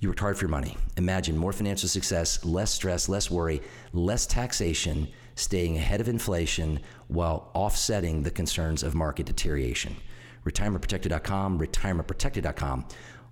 You 0.00 0.08
worked 0.08 0.20
hard 0.20 0.38
for 0.38 0.44
your 0.44 0.50
money. 0.50 0.76
Imagine 0.96 1.36
more 1.36 1.52
financial 1.52 1.88
success, 1.88 2.44
less 2.44 2.70
stress, 2.70 3.08
less 3.08 3.30
worry, 3.30 3.60
less 3.92 4.26
taxation, 4.26 5.08
staying 5.34 5.76
ahead 5.76 6.00
of 6.00 6.08
inflation 6.08 6.80
while 7.08 7.50
offsetting 7.54 8.22
the 8.22 8.30
concerns 8.30 8.82
of 8.82 8.94
market 8.94 9.26
deterioration. 9.26 9.96
RetirementProtected.com, 10.44 11.58
retirementprotected.com. 11.58 12.86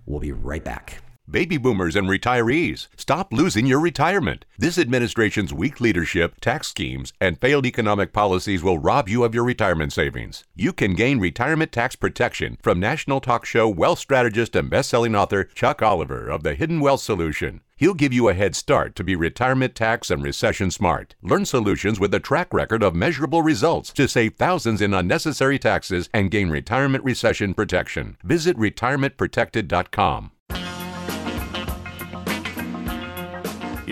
We'll 0.05 0.19
be 0.19 0.33
right 0.33 0.63
back. 0.63 1.01
Baby 1.29 1.57
boomers 1.57 1.97
and 1.97 2.07
retirees, 2.07 2.87
stop 2.95 3.33
losing 3.33 3.65
your 3.65 3.81
retirement. 3.81 4.45
This 4.57 4.77
administration's 4.77 5.53
weak 5.53 5.81
leadership, 5.81 6.39
tax 6.39 6.69
schemes, 6.69 7.11
and 7.19 7.37
failed 7.41 7.65
economic 7.65 8.13
policies 8.13 8.63
will 8.63 8.79
rob 8.79 9.09
you 9.09 9.25
of 9.25 9.35
your 9.35 9.43
retirement 9.43 9.91
savings. 9.91 10.45
You 10.55 10.71
can 10.71 10.95
gain 10.95 11.19
retirement 11.19 11.73
tax 11.73 11.97
protection 11.97 12.57
from 12.61 12.79
national 12.79 13.19
talk 13.19 13.43
show 13.43 13.67
wealth 13.67 13.99
strategist 13.99 14.55
and 14.55 14.69
best-selling 14.69 15.15
author 15.15 15.43
Chuck 15.43 15.81
Oliver 15.81 16.29
of 16.29 16.43
the 16.43 16.55
Hidden 16.55 16.79
Wealth 16.79 17.01
Solution. 17.01 17.59
He'll 17.75 17.93
give 17.93 18.13
you 18.13 18.29
a 18.29 18.33
head 18.33 18.55
start 18.55 18.95
to 18.95 19.03
be 19.03 19.17
retirement 19.17 19.75
tax 19.75 20.09
and 20.09 20.23
recession 20.23 20.71
smart. 20.71 21.15
Learn 21.21 21.43
solutions 21.43 21.99
with 21.99 22.13
a 22.13 22.21
track 22.21 22.53
record 22.53 22.81
of 22.81 22.95
measurable 22.95 23.41
results 23.41 23.91
to 23.93 24.07
save 24.07 24.35
thousands 24.35 24.81
in 24.81 24.93
unnecessary 24.93 25.59
taxes 25.59 26.09
and 26.13 26.31
gain 26.31 26.49
retirement 26.49 27.03
recession 27.03 27.53
protection. 27.53 28.15
Visit 28.23 28.57
retirementprotected.com. 28.57 30.31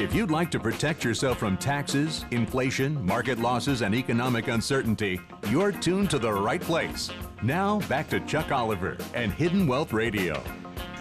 If 0.06 0.14
you'd 0.14 0.30
like 0.30 0.52
to 0.52 0.60
protect 0.60 1.04
yourself 1.04 1.40
from 1.40 1.58
taxes, 1.58 2.26
inflation, 2.30 3.04
market 3.04 3.40
losses, 3.40 3.82
and 3.82 3.96
economic 3.96 4.50
uncertainty, 4.50 5.20
you're 5.50 5.72
tuned 5.72 6.12
to 6.12 6.20
the 6.20 6.32
right 6.32 6.62
place. 6.62 7.10
Now, 7.42 7.80
back 7.90 8.08
to 8.10 8.20
Chuck 8.20 8.52
Oliver 8.52 8.98
and 9.16 9.34
Hidden 9.34 9.66
Wealth 9.66 9.94
Radio. 9.94 10.44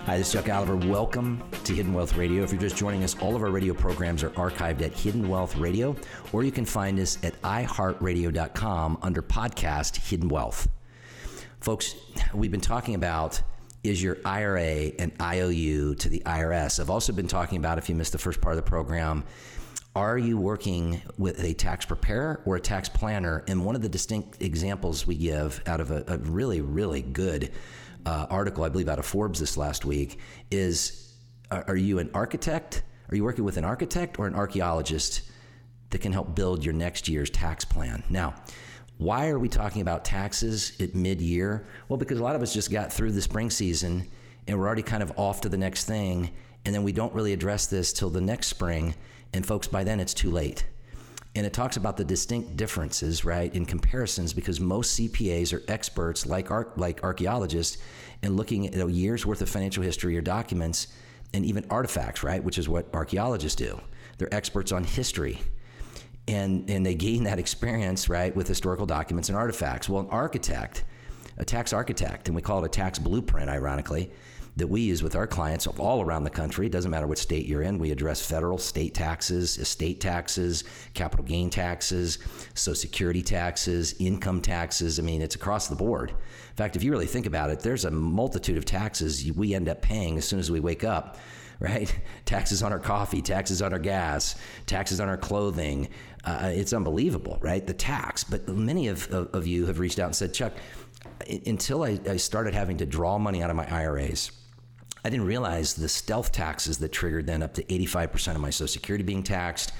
Hi, 0.06 0.16
this 0.16 0.28
is 0.28 0.32
Chuck 0.32 0.48
Oliver. 0.48 0.76
Welcome 0.76 1.44
to 1.64 1.74
Hidden 1.74 1.92
Wealth 1.92 2.16
Radio. 2.16 2.44
If 2.44 2.52
you're 2.52 2.60
just 2.62 2.78
joining 2.78 3.04
us, 3.04 3.14
all 3.20 3.36
of 3.36 3.42
our 3.42 3.50
radio 3.50 3.74
programs 3.74 4.22
are 4.22 4.30
archived 4.30 4.80
at 4.80 4.94
Hidden 4.94 5.28
Wealth 5.28 5.54
Radio, 5.58 5.94
or 6.32 6.42
you 6.42 6.50
can 6.50 6.64
find 6.64 6.98
us 6.98 7.18
at 7.22 7.38
iHeartRadio.com 7.42 9.00
under 9.02 9.20
podcast 9.20 9.96
Hidden 9.96 10.30
Wealth. 10.30 10.66
Folks, 11.60 11.94
we've 12.32 12.50
been 12.50 12.58
talking 12.58 12.94
about 12.94 13.42
is 13.84 14.02
your 14.02 14.16
IRA 14.24 14.92
an 14.98 15.12
IOU 15.20 15.94
to 15.96 16.08
the 16.08 16.20
IRS? 16.20 16.80
I've 16.80 16.90
also 16.90 17.12
been 17.12 17.28
talking 17.28 17.58
about, 17.58 17.78
if 17.78 17.88
you 17.88 17.94
missed 17.94 18.12
the 18.12 18.18
first 18.18 18.40
part 18.40 18.56
of 18.56 18.64
the 18.64 18.68
program, 18.68 19.24
are 19.94 20.18
you 20.18 20.38
working 20.38 21.02
with 21.18 21.44
a 21.44 21.54
tax 21.54 21.84
preparer 21.84 22.42
or 22.46 22.56
a 22.56 22.60
tax 22.60 22.88
planner? 22.88 23.44
And 23.46 23.64
one 23.64 23.76
of 23.76 23.82
the 23.82 23.88
distinct 23.88 24.42
examples 24.42 25.06
we 25.06 25.14
give 25.14 25.62
out 25.66 25.80
of 25.80 25.90
a, 25.90 26.02
a 26.08 26.18
really, 26.18 26.62
really 26.62 27.02
good 27.02 27.52
uh, 28.06 28.26
article, 28.28 28.64
I 28.64 28.70
believe 28.70 28.88
out 28.88 28.98
of 28.98 29.06
Forbes 29.06 29.38
this 29.38 29.56
last 29.56 29.84
week, 29.84 30.18
is 30.50 31.14
are, 31.50 31.64
are 31.68 31.76
you 31.76 31.98
an 31.98 32.10
architect? 32.14 32.82
Are 33.10 33.16
you 33.16 33.22
working 33.22 33.44
with 33.44 33.58
an 33.58 33.64
architect 33.64 34.18
or 34.18 34.26
an 34.26 34.34
archaeologist 34.34 35.22
that 35.90 36.00
can 36.00 36.12
help 36.12 36.34
build 36.34 36.64
your 36.64 36.74
next 36.74 37.06
year's 37.06 37.30
tax 37.30 37.64
plan? 37.64 38.02
Now, 38.08 38.34
why 38.98 39.28
are 39.28 39.38
we 39.38 39.48
talking 39.48 39.82
about 39.82 40.04
taxes 40.04 40.72
at 40.80 40.94
mid 40.94 41.20
year? 41.20 41.66
Well, 41.88 41.96
because 41.96 42.18
a 42.18 42.22
lot 42.22 42.36
of 42.36 42.42
us 42.42 42.54
just 42.54 42.70
got 42.70 42.92
through 42.92 43.12
the 43.12 43.22
spring 43.22 43.50
season 43.50 44.08
and 44.46 44.58
we're 44.58 44.66
already 44.66 44.82
kind 44.82 45.02
of 45.02 45.12
off 45.16 45.40
to 45.42 45.48
the 45.48 45.56
next 45.56 45.84
thing. 45.86 46.30
And 46.64 46.74
then 46.74 46.82
we 46.82 46.92
don't 46.92 47.12
really 47.12 47.32
address 47.32 47.66
this 47.66 47.92
till 47.92 48.10
the 48.10 48.20
next 48.20 48.46
spring. 48.46 48.94
And 49.32 49.44
folks, 49.44 49.66
by 49.66 49.84
then 49.84 50.00
it's 50.00 50.14
too 50.14 50.30
late. 50.30 50.64
And 51.34 51.44
it 51.44 51.52
talks 51.52 51.76
about 51.76 51.96
the 51.96 52.04
distinct 52.04 52.56
differences, 52.56 53.24
right, 53.24 53.52
in 53.52 53.66
comparisons, 53.66 54.32
because 54.32 54.60
most 54.60 54.96
CPAs 54.98 55.52
are 55.52 55.62
experts 55.66 56.26
like 56.26 56.52
ar- 56.52 56.72
like 56.76 57.02
archaeologists 57.02 57.78
in 58.22 58.36
looking 58.36 58.68
at 58.68 58.74
know, 58.74 58.86
years 58.86 59.26
worth 59.26 59.42
of 59.42 59.48
financial 59.48 59.82
history 59.82 60.16
or 60.16 60.20
documents 60.20 60.86
and 61.32 61.44
even 61.44 61.66
artifacts, 61.68 62.22
right, 62.22 62.42
which 62.42 62.58
is 62.58 62.68
what 62.68 62.86
archaeologists 62.94 63.56
do. 63.56 63.80
They're 64.18 64.32
experts 64.32 64.70
on 64.70 64.84
history. 64.84 65.40
And, 66.26 66.68
and 66.70 66.86
they 66.86 66.94
gain 66.94 67.24
that 67.24 67.38
experience, 67.38 68.08
right, 68.08 68.34
with 68.34 68.48
historical 68.48 68.86
documents 68.86 69.28
and 69.28 69.36
artifacts. 69.36 69.88
Well, 69.88 70.00
an 70.00 70.08
architect, 70.10 70.84
a 71.36 71.44
tax 71.44 71.72
architect, 71.72 72.28
and 72.28 72.34
we 72.34 72.40
call 72.40 72.64
it 72.64 72.66
a 72.66 72.70
tax 72.70 72.98
blueprint, 72.98 73.50
ironically, 73.50 74.10
that 74.56 74.68
we 74.68 74.80
use 74.82 75.02
with 75.02 75.16
our 75.16 75.26
clients 75.26 75.66
all 75.66 76.00
around 76.00 76.24
the 76.24 76.30
country. 76.30 76.66
It 76.66 76.72
doesn't 76.72 76.90
matter 76.90 77.06
what 77.06 77.18
state 77.18 77.46
you're 77.46 77.62
in. 77.62 77.78
We 77.78 77.90
address 77.90 78.24
federal, 78.24 78.56
state 78.56 78.94
taxes, 78.94 79.58
estate 79.58 80.00
taxes, 80.00 80.64
capital 80.94 81.24
gain 81.24 81.50
taxes, 81.50 82.18
social 82.54 82.76
security 82.76 83.22
taxes, 83.22 83.94
income 83.98 84.40
taxes. 84.40 84.98
I 84.98 85.02
mean, 85.02 85.22
it's 85.22 85.34
across 85.34 85.66
the 85.66 85.74
board. 85.74 86.10
In 86.10 86.56
fact, 86.56 86.76
if 86.76 86.84
you 86.84 86.92
really 86.92 87.06
think 87.06 87.26
about 87.26 87.50
it, 87.50 87.60
there's 87.60 87.84
a 87.84 87.90
multitude 87.90 88.56
of 88.56 88.64
taxes 88.64 89.30
we 89.32 89.54
end 89.54 89.68
up 89.68 89.82
paying 89.82 90.16
as 90.18 90.24
soon 90.24 90.38
as 90.38 90.50
we 90.50 90.60
wake 90.60 90.84
up. 90.84 91.18
Right? 91.60 91.94
Taxes 92.24 92.62
on 92.62 92.72
our 92.72 92.78
coffee, 92.78 93.22
taxes 93.22 93.62
on 93.62 93.72
our 93.72 93.78
gas, 93.78 94.36
taxes 94.66 95.00
on 95.00 95.08
our 95.08 95.16
clothing. 95.16 95.88
Uh, 96.24 96.50
it's 96.52 96.72
unbelievable, 96.72 97.38
right? 97.40 97.66
The 97.66 97.74
tax. 97.74 98.24
But 98.24 98.48
many 98.48 98.88
of, 98.88 99.06
of, 99.12 99.34
of 99.34 99.46
you 99.46 99.66
have 99.66 99.78
reached 99.78 99.98
out 99.98 100.06
and 100.06 100.16
said, 100.16 100.32
Chuck, 100.32 100.52
until 101.46 101.84
I, 101.84 101.98
I 102.08 102.16
started 102.16 102.54
having 102.54 102.78
to 102.78 102.86
draw 102.86 103.18
money 103.18 103.42
out 103.42 103.50
of 103.50 103.56
my 103.56 103.66
IRAs, 103.70 104.32
I 105.04 105.10
didn't 105.10 105.26
realize 105.26 105.74
the 105.74 105.88
stealth 105.88 106.32
taxes 106.32 106.78
that 106.78 106.92
triggered 106.92 107.26
then 107.26 107.42
up 107.42 107.54
to 107.54 107.62
85% 107.64 108.34
of 108.34 108.40
my 108.40 108.50
Social 108.50 108.68
Security 108.68 109.04
being 109.04 109.22
taxed, 109.22 109.72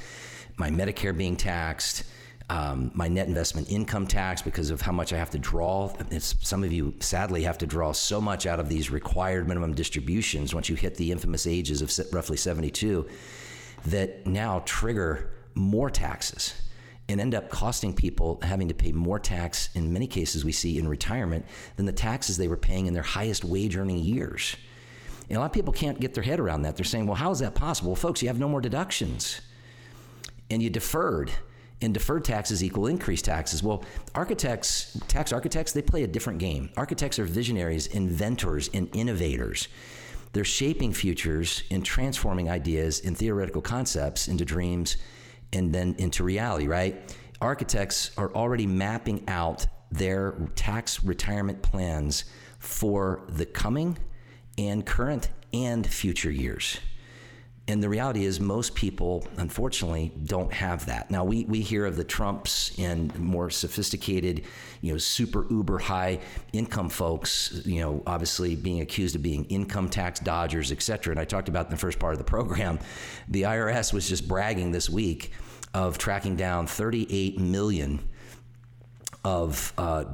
my 0.58 0.70
Medicare 0.70 1.16
being 1.16 1.36
taxed, 1.36 2.04
um, 2.50 2.90
my 2.94 3.08
net 3.08 3.26
investment 3.26 3.70
income 3.70 4.06
tax 4.06 4.42
because 4.42 4.70
of 4.70 4.80
how 4.80 4.92
much 4.92 5.12
I 5.12 5.16
have 5.16 5.30
to 5.30 5.38
draw. 5.38 5.92
It's, 6.10 6.34
some 6.46 6.62
of 6.62 6.72
you 6.72 6.94
sadly 7.00 7.42
have 7.44 7.58
to 7.58 7.66
draw 7.66 7.92
so 7.92 8.20
much 8.20 8.46
out 8.46 8.60
of 8.60 8.68
these 8.68 8.90
required 8.90 9.48
minimum 9.48 9.74
distributions 9.74 10.54
once 10.54 10.68
you 10.68 10.76
hit 10.76 10.96
the 10.96 11.10
infamous 11.10 11.46
ages 11.46 11.80
of 11.80 12.12
roughly 12.12 12.36
72 12.36 13.08
that 13.86 14.26
now 14.26 14.62
trigger 14.66 15.30
more 15.54 15.88
taxes 15.88 16.54
and 17.08 17.20
end 17.20 17.34
up 17.34 17.50
costing 17.50 17.94
people 17.94 18.38
having 18.42 18.68
to 18.68 18.74
pay 18.74 18.92
more 18.92 19.18
tax 19.18 19.68
in 19.74 19.92
many 19.92 20.06
cases 20.06 20.44
we 20.44 20.52
see 20.52 20.78
in 20.78 20.88
retirement 20.88 21.44
than 21.76 21.86
the 21.86 21.92
taxes 21.92 22.36
they 22.36 22.48
were 22.48 22.56
paying 22.56 22.86
in 22.86 22.94
their 22.94 23.02
highest 23.02 23.44
wage 23.44 23.76
earning 23.76 23.98
years. 23.98 24.56
And 25.28 25.36
a 25.36 25.40
lot 25.40 25.46
of 25.46 25.52
people 25.52 25.72
can't 25.72 26.00
get 26.00 26.14
their 26.14 26.22
head 26.22 26.40
around 26.40 26.62
that. 26.62 26.76
They're 26.76 26.84
saying, 26.84 27.06
well, 27.06 27.16
how 27.16 27.30
is 27.30 27.38
that 27.38 27.54
possible? 27.54 27.90
Well, 27.90 27.96
folks, 27.96 28.22
you 28.22 28.28
have 28.28 28.38
no 28.38 28.48
more 28.48 28.60
deductions. 28.60 29.40
And 30.50 30.62
you 30.62 30.70
deferred. 30.70 31.30
And 31.82 31.92
deferred 31.92 32.24
taxes 32.24 32.62
equal 32.64 32.86
increased 32.86 33.26
taxes. 33.26 33.62
Well, 33.62 33.84
architects, 34.14 34.98
tax 35.08 35.32
architects, 35.32 35.72
they 35.72 35.82
play 35.82 36.04
a 36.04 36.06
different 36.06 36.38
game. 36.38 36.70
Architects 36.76 37.18
are 37.18 37.24
visionaries, 37.24 37.88
inventors, 37.88 38.70
and 38.72 38.88
innovators. 38.94 39.68
They're 40.32 40.44
shaping 40.44 40.92
futures 40.92 41.62
and 41.70 41.84
transforming 41.84 42.50
ideas 42.50 43.00
and 43.04 43.16
theoretical 43.16 43.62
concepts 43.62 44.28
into 44.28 44.44
dreams 44.44 44.96
and 45.52 45.72
then 45.72 45.94
into 45.98 46.24
reality, 46.24 46.66
right? 46.66 47.14
Architects 47.40 48.10
are 48.16 48.32
already 48.34 48.66
mapping 48.66 49.24
out 49.28 49.66
their 49.92 50.32
tax 50.56 51.04
retirement 51.04 51.62
plans 51.62 52.24
for 52.58 53.24
the 53.28 53.46
coming 53.46 53.98
and 54.58 54.84
current 54.84 55.28
and 55.52 55.86
future 55.86 56.30
years. 56.30 56.78
And 57.66 57.82
the 57.82 57.88
reality 57.88 58.26
is, 58.26 58.40
most 58.40 58.74
people, 58.74 59.26
unfortunately, 59.38 60.12
don't 60.26 60.52
have 60.52 60.84
that. 60.84 61.10
Now, 61.10 61.24
we, 61.24 61.46
we 61.46 61.62
hear 61.62 61.86
of 61.86 61.96
the 61.96 62.04
Trumps 62.04 62.78
and 62.78 63.18
more 63.18 63.48
sophisticated, 63.48 64.44
you 64.82 64.92
know, 64.92 64.98
super 64.98 65.46
uber 65.50 65.78
high 65.78 66.20
income 66.52 66.90
folks, 66.90 67.62
you 67.64 67.80
know, 67.80 68.02
obviously 68.06 68.54
being 68.54 68.82
accused 68.82 69.16
of 69.16 69.22
being 69.22 69.46
income 69.46 69.88
tax 69.88 70.20
dodgers, 70.20 70.72
et 70.72 70.82
cetera. 70.82 71.12
And 71.12 71.20
I 71.20 71.24
talked 71.24 71.48
about 71.48 71.64
in 71.66 71.70
the 71.70 71.78
first 71.78 71.98
part 71.98 72.12
of 72.12 72.18
the 72.18 72.24
program, 72.24 72.78
the 73.28 73.42
IRS 73.42 73.94
was 73.94 74.06
just 74.06 74.28
bragging 74.28 74.70
this 74.70 74.90
week 74.90 75.32
of 75.72 75.96
tracking 75.96 76.36
down 76.36 76.66
38 76.66 77.40
million 77.40 78.06
of 79.24 79.72
uh, 79.78 80.04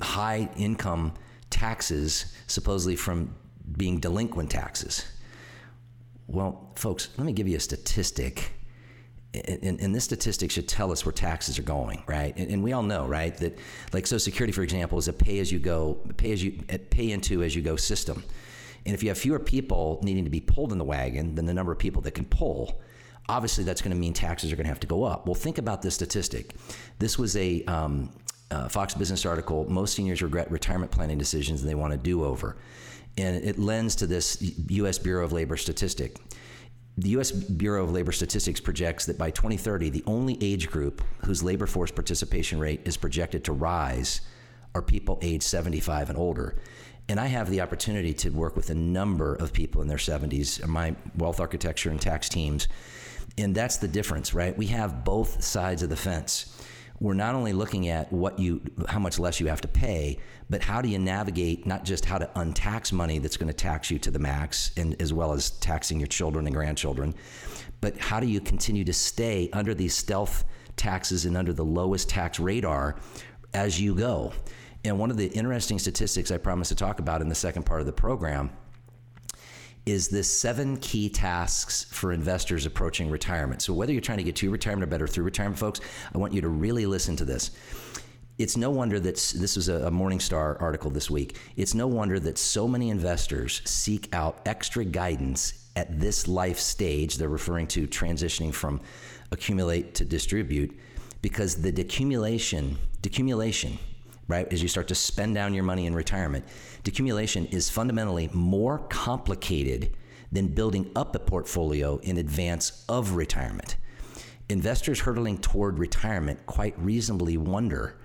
high 0.00 0.48
income 0.56 1.12
taxes, 1.50 2.36
supposedly 2.46 2.94
from 2.94 3.34
being 3.76 3.98
delinquent 3.98 4.50
taxes. 4.50 5.04
Well, 6.26 6.70
folks, 6.74 7.08
let 7.16 7.24
me 7.26 7.32
give 7.32 7.48
you 7.48 7.56
a 7.56 7.60
statistic. 7.60 8.52
And, 9.34 9.80
and, 9.80 9.92
this 9.92 10.04
statistic 10.04 10.52
should 10.52 10.68
tell 10.68 10.92
us 10.92 11.04
where 11.04 11.12
taxes 11.12 11.58
are 11.58 11.64
going, 11.64 12.04
right? 12.06 12.36
And, 12.36 12.50
and, 12.52 12.62
we 12.62 12.72
all 12.72 12.84
know, 12.84 13.04
right, 13.04 13.36
that 13.38 13.58
like 13.92 14.06
Social 14.06 14.20
Security, 14.20 14.52
for 14.52 14.62
example, 14.62 14.96
is 14.96 15.08
a 15.08 15.12
pay-as-you-go, 15.12 15.94
pay-as-you, 16.16 16.52
pay-into-as-you-go 16.90 17.74
system. 17.74 18.22
And 18.86 18.94
if 18.94 19.02
you 19.02 19.08
have 19.08 19.18
fewer 19.18 19.40
people 19.40 19.98
needing 20.04 20.22
to 20.22 20.30
be 20.30 20.40
pulled 20.40 20.70
in 20.70 20.78
the 20.78 20.84
wagon 20.84 21.34
than 21.34 21.46
the 21.46 21.54
number 21.54 21.72
of 21.72 21.78
people 21.78 22.00
that 22.02 22.12
can 22.12 22.26
pull, 22.26 22.80
obviously 23.28 23.64
that's 23.64 23.82
going 23.82 23.90
to 23.90 23.98
mean 23.98 24.12
taxes 24.12 24.52
are 24.52 24.56
going 24.56 24.66
to 24.66 24.68
have 24.68 24.80
to 24.80 24.86
go 24.86 25.02
up. 25.02 25.26
Well, 25.26 25.34
think 25.34 25.58
about 25.58 25.82
this 25.82 25.96
statistic. 25.96 26.54
This 27.00 27.18
was 27.18 27.36
a 27.36 27.64
um, 27.64 28.10
uh, 28.52 28.68
Fox 28.68 28.94
Business 28.94 29.26
article. 29.26 29.68
Most 29.68 29.94
seniors 29.94 30.22
regret 30.22 30.50
retirement 30.50 30.92
planning 30.92 31.18
decisions 31.18 31.60
and 31.60 31.68
they 31.68 31.74
want 31.74 31.92
a 31.92 31.96
do-over 31.96 32.56
and 33.16 33.44
it 33.44 33.58
lends 33.58 33.96
to 33.96 34.06
this 34.06 34.42
U.S. 34.68 34.98
Bureau 34.98 35.24
of 35.24 35.32
Labor 35.32 35.56
statistic. 35.56 36.16
The 36.96 37.10
U.S. 37.10 37.32
Bureau 37.32 37.82
of 37.82 37.90
Labor 37.90 38.12
Statistics 38.12 38.60
projects 38.60 39.06
that 39.06 39.18
by 39.18 39.30
2030, 39.30 39.90
the 39.90 40.04
only 40.06 40.38
age 40.40 40.70
group 40.70 41.02
whose 41.24 41.42
labor 41.42 41.66
force 41.66 41.90
participation 41.90 42.60
rate 42.60 42.82
is 42.84 42.96
projected 42.96 43.44
to 43.44 43.52
rise 43.52 44.20
are 44.74 44.82
people 44.82 45.18
age 45.22 45.42
75 45.42 46.10
and 46.10 46.18
older. 46.18 46.56
And 47.08 47.20
I 47.20 47.26
have 47.26 47.50
the 47.50 47.60
opportunity 47.60 48.14
to 48.14 48.30
work 48.30 48.56
with 48.56 48.70
a 48.70 48.74
number 48.74 49.34
of 49.34 49.52
people 49.52 49.82
in 49.82 49.88
their 49.88 49.98
70s, 49.98 50.64
my 50.66 50.94
wealth 51.16 51.40
architecture 51.40 51.90
and 51.90 52.00
tax 52.00 52.28
teams. 52.28 52.68
And 53.36 53.54
that's 53.54 53.76
the 53.76 53.88
difference, 53.88 54.32
right? 54.32 54.56
We 54.56 54.66
have 54.66 55.04
both 55.04 55.42
sides 55.42 55.82
of 55.82 55.90
the 55.90 55.96
fence 55.96 56.53
we're 57.00 57.14
not 57.14 57.34
only 57.34 57.52
looking 57.52 57.88
at 57.88 58.12
what 58.12 58.38
you 58.38 58.60
how 58.88 58.98
much 58.98 59.18
less 59.18 59.40
you 59.40 59.46
have 59.46 59.60
to 59.60 59.68
pay 59.68 60.18
but 60.48 60.62
how 60.62 60.80
do 60.80 60.88
you 60.88 60.98
navigate 60.98 61.66
not 61.66 61.84
just 61.84 62.04
how 62.04 62.18
to 62.18 62.26
untax 62.36 62.92
money 62.92 63.18
that's 63.18 63.36
going 63.36 63.48
to 63.48 63.54
tax 63.54 63.90
you 63.90 63.98
to 63.98 64.10
the 64.10 64.18
max 64.18 64.70
and 64.76 65.00
as 65.00 65.12
well 65.12 65.32
as 65.32 65.50
taxing 65.50 65.98
your 65.98 66.06
children 66.06 66.46
and 66.46 66.54
grandchildren 66.54 67.14
but 67.84 67.98
how 67.98 68.18
do 68.18 68.26
you 68.26 68.40
continue 68.40 68.82
to 68.84 68.94
stay 68.94 69.50
under 69.52 69.74
these 69.74 69.94
stealth 69.94 70.46
taxes 70.74 71.26
and 71.26 71.36
under 71.36 71.52
the 71.52 71.66
lowest 71.66 72.08
tax 72.08 72.40
radar 72.40 72.96
as 73.52 73.78
you 73.78 73.94
go? 73.94 74.32
And 74.84 74.98
one 74.98 75.10
of 75.10 75.18
the 75.18 75.26
interesting 75.26 75.78
statistics 75.78 76.30
I 76.30 76.38
promised 76.38 76.70
to 76.70 76.74
talk 76.74 76.98
about 76.98 77.20
in 77.20 77.28
the 77.28 77.34
second 77.34 77.64
part 77.64 77.80
of 77.80 77.86
the 77.86 77.92
program 77.92 78.50
is 79.86 80.08
this 80.08 80.30
seven 80.30 80.78
key 80.78 81.08
tasks 81.10 81.84
for 81.84 82.12
investors 82.12 82.64
approaching 82.64 83.10
retirement. 83.10 83.60
So, 83.60 83.74
whether 83.74 83.92
you're 83.92 84.00
trying 84.00 84.18
to 84.18 84.24
get 84.24 84.36
to 84.36 84.50
retirement 84.50 84.84
or 84.84 84.90
better 84.90 85.06
through 85.06 85.24
retirement, 85.24 85.58
folks, 85.58 85.80
I 86.14 86.18
want 86.18 86.32
you 86.32 86.40
to 86.40 86.48
really 86.48 86.86
listen 86.86 87.16
to 87.16 87.24
this. 87.24 87.50
It's 88.36 88.56
no 88.56 88.70
wonder 88.70 88.98
that 88.98 89.14
this 89.14 89.54
was 89.54 89.68
a 89.68 89.90
Morningstar 89.90 90.60
article 90.60 90.90
this 90.90 91.08
week. 91.08 91.38
It's 91.56 91.72
no 91.72 91.86
wonder 91.86 92.18
that 92.18 92.36
so 92.36 92.66
many 92.66 92.90
investors 92.90 93.62
seek 93.64 94.12
out 94.12 94.40
extra 94.44 94.84
guidance 94.84 95.68
at 95.76 96.00
this 96.00 96.26
life 96.26 96.58
stage. 96.58 97.16
They're 97.16 97.28
referring 97.28 97.68
to 97.68 97.86
transitioning 97.86 98.52
from 98.52 98.80
accumulate 99.30 99.94
to 99.96 100.04
distribute 100.04 100.76
because 101.22 101.62
the 101.62 101.72
decumulation, 101.72 102.76
decumulation, 103.02 103.78
right, 104.28 104.50
as 104.52 104.62
you 104.62 104.68
start 104.68 104.88
to 104.88 104.94
spend 104.94 105.34
down 105.34 105.54
your 105.54 105.64
money 105.64 105.86
in 105.86 105.94
retirement, 105.94 106.44
decumulation 106.82 107.52
is 107.52 107.70
fundamentally 107.70 108.30
more 108.32 108.78
complicated 108.88 109.96
than 110.32 110.48
building 110.48 110.90
up 110.96 111.14
a 111.14 111.18
portfolio 111.18 111.98
in 111.98 112.16
advance 112.16 112.84
of 112.88 113.12
retirement. 113.12 113.76
Investors 114.48 115.00
hurtling 115.00 115.38
toward 115.38 115.78
retirement 115.78 116.44
quite 116.46 116.78
reasonably 116.78 117.36
wonder 117.36 117.98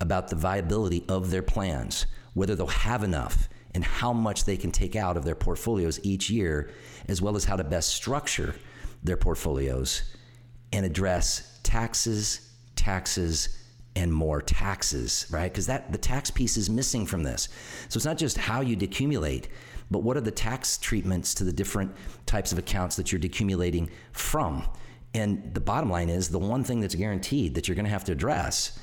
about 0.00 0.28
the 0.28 0.36
viability 0.36 1.04
of 1.08 1.30
their 1.30 1.42
plans, 1.42 2.06
whether 2.34 2.54
they'll 2.54 2.66
have 2.66 3.02
enough 3.02 3.48
and 3.74 3.84
how 3.84 4.12
much 4.12 4.44
they 4.44 4.56
can 4.56 4.70
take 4.70 4.96
out 4.96 5.16
of 5.16 5.24
their 5.24 5.34
portfolios 5.34 6.00
each 6.02 6.30
year, 6.30 6.70
as 7.08 7.22
well 7.22 7.36
as 7.36 7.44
how 7.44 7.56
to 7.56 7.64
best 7.64 7.90
structure 7.90 8.54
their 9.02 9.16
portfolios 9.16 10.14
and 10.72 10.84
address 10.84 11.58
taxes, 11.62 12.50
taxes, 12.76 13.59
and 14.00 14.10
more 14.10 14.40
taxes, 14.40 15.26
right? 15.30 15.52
Because 15.52 15.66
that 15.66 15.92
the 15.92 15.98
tax 15.98 16.30
piece 16.30 16.56
is 16.56 16.70
missing 16.70 17.04
from 17.04 17.22
this. 17.22 17.50
So 17.90 17.98
it's 17.98 18.06
not 18.06 18.16
just 18.16 18.38
how 18.38 18.62
you 18.62 18.74
decumulate, 18.74 19.48
but 19.90 20.02
what 20.02 20.16
are 20.16 20.22
the 20.22 20.30
tax 20.30 20.78
treatments 20.78 21.34
to 21.34 21.44
the 21.44 21.52
different 21.52 21.94
types 22.24 22.50
of 22.50 22.58
accounts 22.58 22.96
that 22.96 23.12
you're 23.12 23.20
decumulating 23.20 23.90
from? 24.12 24.66
And 25.12 25.52
the 25.52 25.60
bottom 25.60 25.90
line 25.90 26.08
is 26.08 26.30
the 26.30 26.38
one 26.38 26.64
thing 26.64 26.80
that's 26.80 26.94
guaranteed 26.94 27.54
that 27.54 27.68
you're 27.68 27.74
going 27.74 27.84
to 27.84 27.90
have 27.90 28.04
to 28.04 28.12
address 28.12 28.78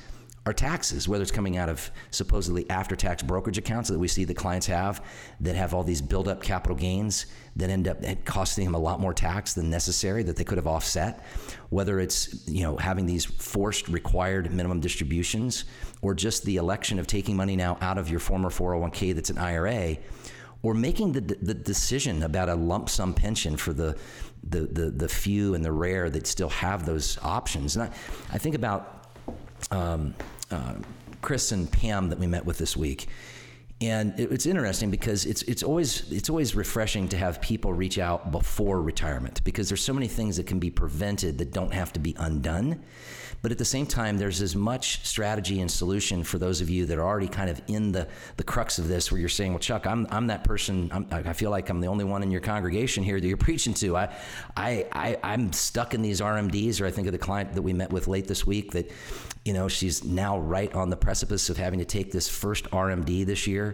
are 0.46 0.52
taxes, 0.52 1.06
whether 1.06 1.22
it's 1.22 1.30
coming 1.30 1.56
out 1.56 1.68
of 1.68 1.90
supposedly 2.10 2.68
after 2.70 2.96
tax 2.96 3.22
brokerage 3.22 3.58
accounts 3.58 3.90
that 3.90 3.98
we 3.98 4.08
see 4.08 4.24
the 4.24 4.34
clients 4.34 4.66
have 4.66 5.04
that 5.40 5.54
have 5.56 5.74
all 5.74 5.84
these 5.84 6.00
build 6.00 6.26
up 6.26 6.42
capital 6.42 6.76
gains 6.76 7.26
that 7.56 7.70
end 7.70 7.86
up 7.86 7.98
costing 8.24 8.64
them 8.64 8.74
a 8.74 8.78
lot 8.78 9.00
more 9.00 9.12
tax 9.12 9.52
than 9.52 9.68
necessary 9.68 10.22
that 10.22 10.36
they 10.36 10.44
could 10.44 10.56
have 10.56 10.66
offset, 10.66 11.24
whether 11.68 12.00
it's 12.00 12.48
you 12.48 12.62
know 12.62 12.76
having 12.76 13.04
these 13.04 13.24
forced 13.24 13.88
required 13.88 14.52
minimum 14.52 14.80
distributions 14.80 15.64
or 16.00 16.14
just 16.14 16.44
the 16.44 16.56
election 16.56 16.98
of 16.98 17.06
taking 17.06 17.36
money 17.36 17.56
now 17.56 17.76
out 17.80 17.98
of 17.98 18.08
your 18.08 18.20
former 18.20 18.48
401k 18.48 19.14
that's 19.14 19.30
an 19.30 19.38
IRA 19.38 19.98
or 20.62 20.74
making 20.74 21.12
the, 21.12 21.20
the 21.20 21.54
decision 21.54 22.22
about 22.22 22.48
a 22.48 22.54
lump 22.54 22.88
sum 22.88 23.14
pension 23.14 23.56
for 23.56 23.72
the, 23.72 23.96
the, 24.42 24.60
the, 24.60 24.90
the 24.90 25.08
few 25.08 25.54
and 25.54 25.64
the 25.64 25.70
rare 25.70 26.10
that 26.10 26.26
still 26.26 26.48
have 26.48 26.84
those 26.84 27.18
options. 27.22 27.76
And 27.76 27.84
I, 27.84 27.94
I 28.32 28.38
think 28.38 28.56
about 28.56 28.97
um, 29.70 30.14
uh, 30.50 30.74
Chris 31.22 31.52
and 31.52 31.70
Pam 31.70 32.08
that 32.10 32.18
we 32.18 32.26
met 32.26 32.44
with 32.44 32.58
this 32.58 32.76
week. 32.76 33.08
And 33.80 34.18
it, 34.18 34.32
it's 34.32 34.46
interesting 34.46 34.90
because 34.90 35.24
it's 35.24 35.42
it's 35.42 35.62
always 35.62 36.10
it's 36.10 36.28
always 36.28 36.56
refreshing 36.56 37.08
to 37.08 37.16
have 37.16 37.40
people 37.40 37.72
reach 37.72 37.98
out 37.98 38.32
before 38.32 38.82
retirement 38.82 39.42
because 39.44 39.68
there's 39.68 39.84
so 39.84 39.94
many 39.94 40.08
things 40.08 40.36
that 40.36 40.46
can 40.46 40.58
be 40.58 40.70
prevented 40.70 41.38
that 41.38 41.52
don't 41.52 41.72
have 41.72 41.92
to 41.92 42.00
be 42.00 42.14
undone. 42.18 42.82
But 43.40 43.52
at 43.52 43.58
the 43.58 43.64
same 43.64 43.86
time, 43.86 44.18
there's 44.18 44.42
as 44.42 44.56
much 44.56 45.04
strategy 45.06 45.60
and 45.60 45.70
solution 45.70 46.24
for 46.24 46.38
those 46.38 46.60
of 46.60 46.68
you 46.68 46.86
that 46.86 46.98
are 46.98 47.06
already 47.06 47.28
kind 47.28 47.48
of 47.48 47.62
in 47.68 47.92
the, 47.92 48.08
the 48.36 48.42
crux 48.42 48.78
of 48.78 48.88
this, 48.88 49.12
where 49.12 49.20
you're 49.20 49.28
saying, 49.28 49.52
well, 49.52 49.60
Chuck, 49.60 49.86
I'm, 49.86 50.08
I'm 50.10 50.26
that 50.26 50.42
person. 50.42 50.90
I'm, 50.92 51.06
i 51.12 51.32
feel 51.32 51.50
like 51.50 51.68
I'm 51.68 51.80
the 51.80 51.86
only 51.86 52.04
one 52.04 52.24
in 52.24 52.32
your 52.32 52.40
congregation 52.40 53.04
here 53.04 53.20
that 53.20 53.26
you're 53.26 53.36
preaching 53.48 53.74
to. 53.74 53.96
I, 53.96 54.14
I, 54.56 54.86
I, 54.92 55.18
I'm 55.22 55.52
stuck 55.52 55.94
in 55.94 56.02
these 56.02 56.20
RMDs, 56.20 56.80
or 56.80 56.86
I 56.86 56.90
think 56.90 57.06
of 57.06 57.12
the 57.12 57.18
client 57.18 57.54
that 57.54 57.62
we 57.62 57.72
met 57.72 57.92
with 57.92 58.08
late 58.08 58.26
this 58.26 58.44
week 58.44 58.72
that, 58.72 58.90
you 59.44 59.52
know, 59.52 59.68
she's 59.68 60.02
now 60.02 60.38
right 60.38 60.72
on 60.74 60.90
the 60.90 60.96
precipice 60.96 61.48
of 61.48 61.56
having 61.56 61.78
to 61.78 61.84
take 61.84 62.10
this 62.10 62.28
first 62.28 62.68
RMD 62.70 63.24
this 63.24 63.46
year 63.46 63.67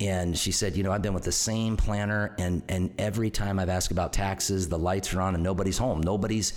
and 0.00 0.36
she 0.36 0.50
said, 0.50 0.76
you 0.76 0.82
know, 0.82 0.92
I've 0.92 1.02
been 1.02 1.12
with 1.12 1.24
the 1.24 1.32
same 1.32 1.76
planner, 1.76 2.34
and 2.38 2.62
and 2.68 2.94
every 2.98 3.30
time 3.30 3.58
I've 3.58 3.68
asked 3.68 3.92
about 3.92 4.12
taxes, 4.12 4.68
the 4.68 4.78
lights 4.78 5.12
are 5.14 5.20
on 5.20 5.34
and 5.34 5.44
nobody's 5.44 5.76
home. 5.76 6.00
Nobody's, 6.00 6.54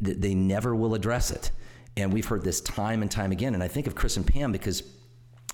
they 0.00 0.34
never 0.34 0.74
will 0.74 0.94
address 0.94 1.30
it. 1.30 1.50
And 1.96 2.12
we've 2.12 2.26
heard 2.26 2.42
this 2.42 2.60
time 2.60 3.02
and 3.02 3.10
time 3.10 3.32
again. 3.32 3.54
And 3.54 3.62
I 3.62 3.68
think 3.68 3.86
of 3.86 3.94
Chris 3.94 4.16
and 4.16 4.26
Pam 4.26 4.52
because 4.52 4.82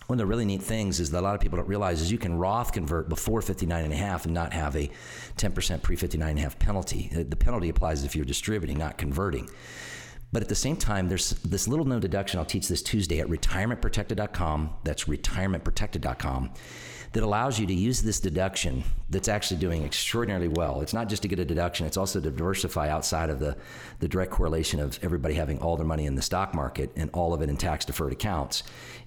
one 0.08 0.14
of 0.14 0.18
the 0.18 0.26
really 0.26 0.44
neat 0.44 0.62
things 0.62 1.00
is 1.00 1.10
that 1.10 1.20
a 1.20 1.24
lot 1.24 1.34
of 1.34 1.40
people 1.40 1.58
don't 1.58 1.68
realize 1.68 2.00
is 2.00 2.10
you 2.10 2.18
can 2.18 2.38
Roth 2.38 2.72
convert 2.72 3.08
before 3.08 3.42
59 3.42 3.84
and 3.84 3.92
a 3.92 3.96
half 3.96 4.24
and 4.24 4.32
not 4.32 4.52
have 4.52 4.74
a 4.74 4.90
10% 5.36 5.82
pre 5.82 5.96
59 5.96 6.28
and 6.28 6.38
a 6.38 6.42
half 6.42 6.58
penalty. 6.58 7.08
The 7.12 7.36
penalty 7.36 7.68
applies 7.68 8.04
if 8.04 8.16
you're 8.16 8.24
distributing, 8.24 8.78
not 8.78 8.98
converting. 8.98 9.48
But 10.32 10.42
at 10.42 10.48
the 10.48 10.54
same 10.54 10.76
time, 10.76 11.08
there's 11.08 11.30
this 11.30 11.66
little 11.66 11.86
known 11.86 12.00
deduction. 12.00 12.38
I'll 12.38 12.44
teach 12.44 12.68
this 12.68 12.82
Tuesday 12.82 13.20
at 13.20 13.28
retirementprotected.com. 13.28 14.74
That's 14.84 15.04
retirementprotected.com 15.04 16.50
that 17.12 17.22
allows 17.22 17.58
you 17.58 17.66
to 17.66 17.74
use 17.74 18.02
this 18.02 18.20
deduction 18.20 18.84
that's 19.08 19.28
actually 19.28 19.58
doing 19.58 19.84
extraordinarily 19.84 20.48
well. 20.48 20.80
It's 20.80 20.92
not 20.92 21.08
just 21.08 21.22
to 21.22 21.28
get 21.28 21.38
a 21.38 21.44
deduction, 21.44 21.86
it's 21.86 21.96
also 21.96 22.20
to 22.20 22.30
diversify 22.30 22.90
outside 22.90 23.30
of 23.30 23.38
the, 23.38 23.56
the 24.00 24.08
direct 24.08 24.30
correlation 24.30 24.78
of 24.78 24.98
everybody 25.02 25.34
having 25.34 25.58
all 25.60 25.76
their 25.76 25.86
money 25.86 26.06
in 26.06 26.14
the 26.14 26.22
stock 26.22 26.54
market 26.54 26.90
and 26.96 27.10
all 27.12 27.32
of 27.32 27.40
it 27.40 27.48
in 27.48 27.56
tax 27.56 27.84
deferred 27.84 28.12
accounts. 28.12 28.62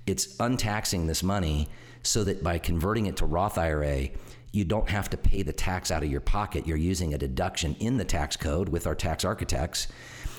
It's 0.07 0.35
untaxing 0.37 1.05
this 1.05 1.21
money 1.21 1.69
so 2.03 2.23
that 2.23 2.43
by 2.43 2.57
converting 2.57 3.05
it 3.05 3.17
to 3.17 3.25
Roth 3.25 3.57
IRA, 3.59 4.09
you 4.51 4.65
don't 4.65 4.89
have 4.89 5.09
to 5.11 5.17
pay 5.17 5.43
the 5.43 5.53
tax 5.53 5.91
out 5.91 6.03
of 6.03 6.11
your 6.11 6.21
pocket. 6.21 6.67
You're 6.67 6.77
using 6.77 7.13
a 7.13 7.17
deduction 7.17 7.75
in 7.79 7.97
the 7.97 8.03
tax 8.03 8.35
code 8.35 8.67
with 8.67 8.87
our 8.87 8.95
tax 8.95 9.23
architects, 9.23 9.87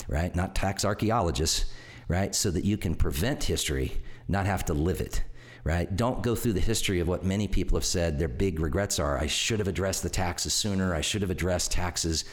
right? 0.08 0.34
Not 0.34 0.54
tax 0.54 0.84
archaeologists, 0.84 1.72
right? 2.08 2.34
So 2.34 2.50
that 2.50 2.64
you 2.64 2.76
can 2.76 2.94
prevent 2.94 3.44
history, 3.44 4.00
not 4.28 4.46
have 4.46 4.64
to 4.66 4.74
live 4.74 5.00
it 5.00 5.22
right? 5.64 5.94
Don't 5.94 6.22
go 6.22 6.34
through 6.34 6.54
the 6.54 6.60
history 6.60 6.98
of 6.98 7.06
what 7.06 7.24
many 7.24 7.46
people 7.46 7.76
have 7.76 7.84
said 7.84 8.18
their 8.18 8.28
big 8.28 8.58
regrets 8.58 8.98
are. 8.98 9.18
I 9.18 9.26
should 9.28 9.60
have 9.60 9.68
addressed 9.68 10.02
the 10.02 10.10
taxes 10.10 10.52
sooner. 10.52 10.94
I 10.94 11.00
should 11.00 11.22
have 11.22 11.30
addressed 11.30 11.70
taxes, 11.70 12.24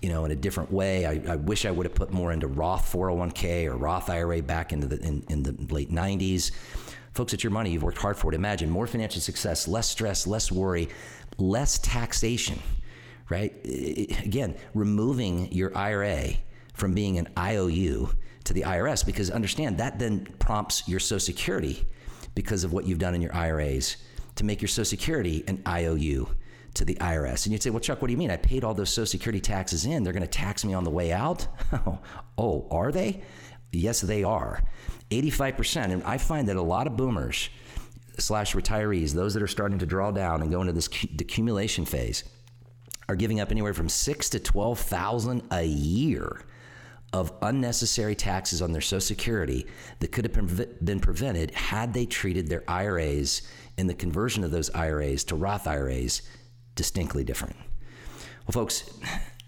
you 0.00 0.08
know, 0.08 0.24
in 0.24 0.30
a 0.30 0.36
different 0.36 0.70
way. 0.70 1.04
I, 1.04 1.32
I 1.32 1.36
wish 1.36 1.66
I 1.66 1.70
would 1.70 1.86
have 1.86 1.94
put 1.94 2.12
more 2.12 2.32
into 2.32 2.46
Roth 2.46 2.90
401k 2.92 3.66
or 3.66 3.76
Roth 3.76 4.08
IRA 4.08 4.40
back 4.40 4.72
into 4.72 4.86
the 4.86 5.00
in, 5.00 5.24
in 5.28 5.42
the 5.42 5.52
late 5.72 5.90
90s. 5.90 6.52
Folks, 7.12 7.32
it's 7.32 7.42
your 7.42 7.50
money. 7.50 7.70
You've 7.70 7.82
worked 7.82 7.98
hard 7.98 8.16
for 8.16 8.30
it. 8.32 8.36
Imagine 8.36 8.70
more 8.70 8.86
financial 8.86 9.20
success, 9.20 9.66
less 9.66 9.88
stress, 9.88 10.26
less 10.26 10.52
worry, 10.52 10.88
less 11.38 11.78
taxation, 11.78 12.60
right? 13.30 13.52
Again, 13.64 14.54
removing 14.74 15.50
your 15.50 15.76
IRA 15.76 16.34
from 16.76 16.92
being 16.92 17.18
an 17.18 17.26
IOU 17.38 18.10
to 18.44 18.52
the 18.52 18.62
IRS 18.62 19.04
because 19.04 19.30
understand 19.30 19.78
that 19.78 19.98
then 19.98 20.26
prompts 20.38 20.86
your 20.86 21.00
Social 21.00 21.18
Security 21.18 21.84
because 22.34 22.64
of 22.64 22.72
what 22.72 22.84
you've 22.84 22.98
done 22.98 23.14
in 23.14 23.22
your 23.22 23.34
IRAs 23.34 23.96
to 24.36 24.44
make 24.44 24.60
your 24.60 24.68
Social 24.68 24.84
Security 24.84 25.42
an 25.48 25.62
IOU 25.66 26.28
to 26.74 26.84
the 26.84 26.94
IRS. 26.96 27.46
And 27.46 27.52
you'd 27.52 27.62
say, 27.62 27.70
well, 27.70 27.80
Chuck, 27.80 28.02
what 28.02 28.08
do 28.08 28.12
you 28.12 28.18
mean? 28.18 28.30
I 28.30 28.36
paid 28.36 28.62
all 28.62 28.74
those 28.74 28.90
Social 28.90 29.06
Security 29.06 29.40
taxes 29.40 29.86
in. 29.86 30.02
They're 30.02 30.12
going 30.12 30.22
to 30.22 30.28
tax 30.28 30.64
me 30.64 30.74
on 30.74 30.84
the 30.84 30.90
way 30.90 31.12
out? 31.12 31.48
oh, 32.38 32.68
are 32.70 32.92
they? 32.92 33.22
Yes, 33.72 34.02
they 34.02 34.22
are. 34.22 34.62
85%. 35.10 35.92
And 35.92 36.02
I 36.04 36.18
find 36.18 36.48
that 36.48 36.56
a 36.56 36.62
lot 36.62 36.86
of 36.86 36.96
boomers 36.96 37.48
slash 38.18 38.54
retirees, 38.54 39.12
those 39.12 39.32
that 39.34 39.42
are 39.42 39.48
starting 39.48 39.78
to 39.78 39.86
draw 39.86 40.10
down 40.10 40.42
and 40.42 40.50
go 40.50 40.60
into 40.60 40.74
this 40.74 40.88
accumulation 41.18 41.86
phase, 41.86 42.24
are 43.08 43.16
giving 43.16 43.40
up 43.40 43.50
anywhere 43.50 43.74
from 43.74 43.88
six 43.88 44.28
to 44.30 44.38
12,000 44.40 45.42
a 45.50 45.64
year 45.64 46.42
of 47.16 47.32
unnecessary 47.42 48.14
taxes 48.14 48.60
on 48.60 48.72
their 48.72 48.82
Social 48.82 49.00
Security 49.00 49.66
that 50.00 50.12
could 50.12 50.24
have 50.24 50.84
been 50.84 51.00
prevented 51.00 51.50
had 51.52 51.94
they 51.94 52.04
treated 52.04 52.48
their 52.48 52.62
IRAs 52.68 53.42
and 53.78 53.88
the 53.88 53.94
conversion 53.94 54.44
of 54.44 54.50
those 54.50 54.70
IRAs 54.70 55.24
to 55.24 55.34
Roth 55.34 55.66
IRAs 55.66 56.22
distinctly 56.74 57.24
different. 57.24 57.56
Well, 58.46 58.52
folks, 58.52 58.90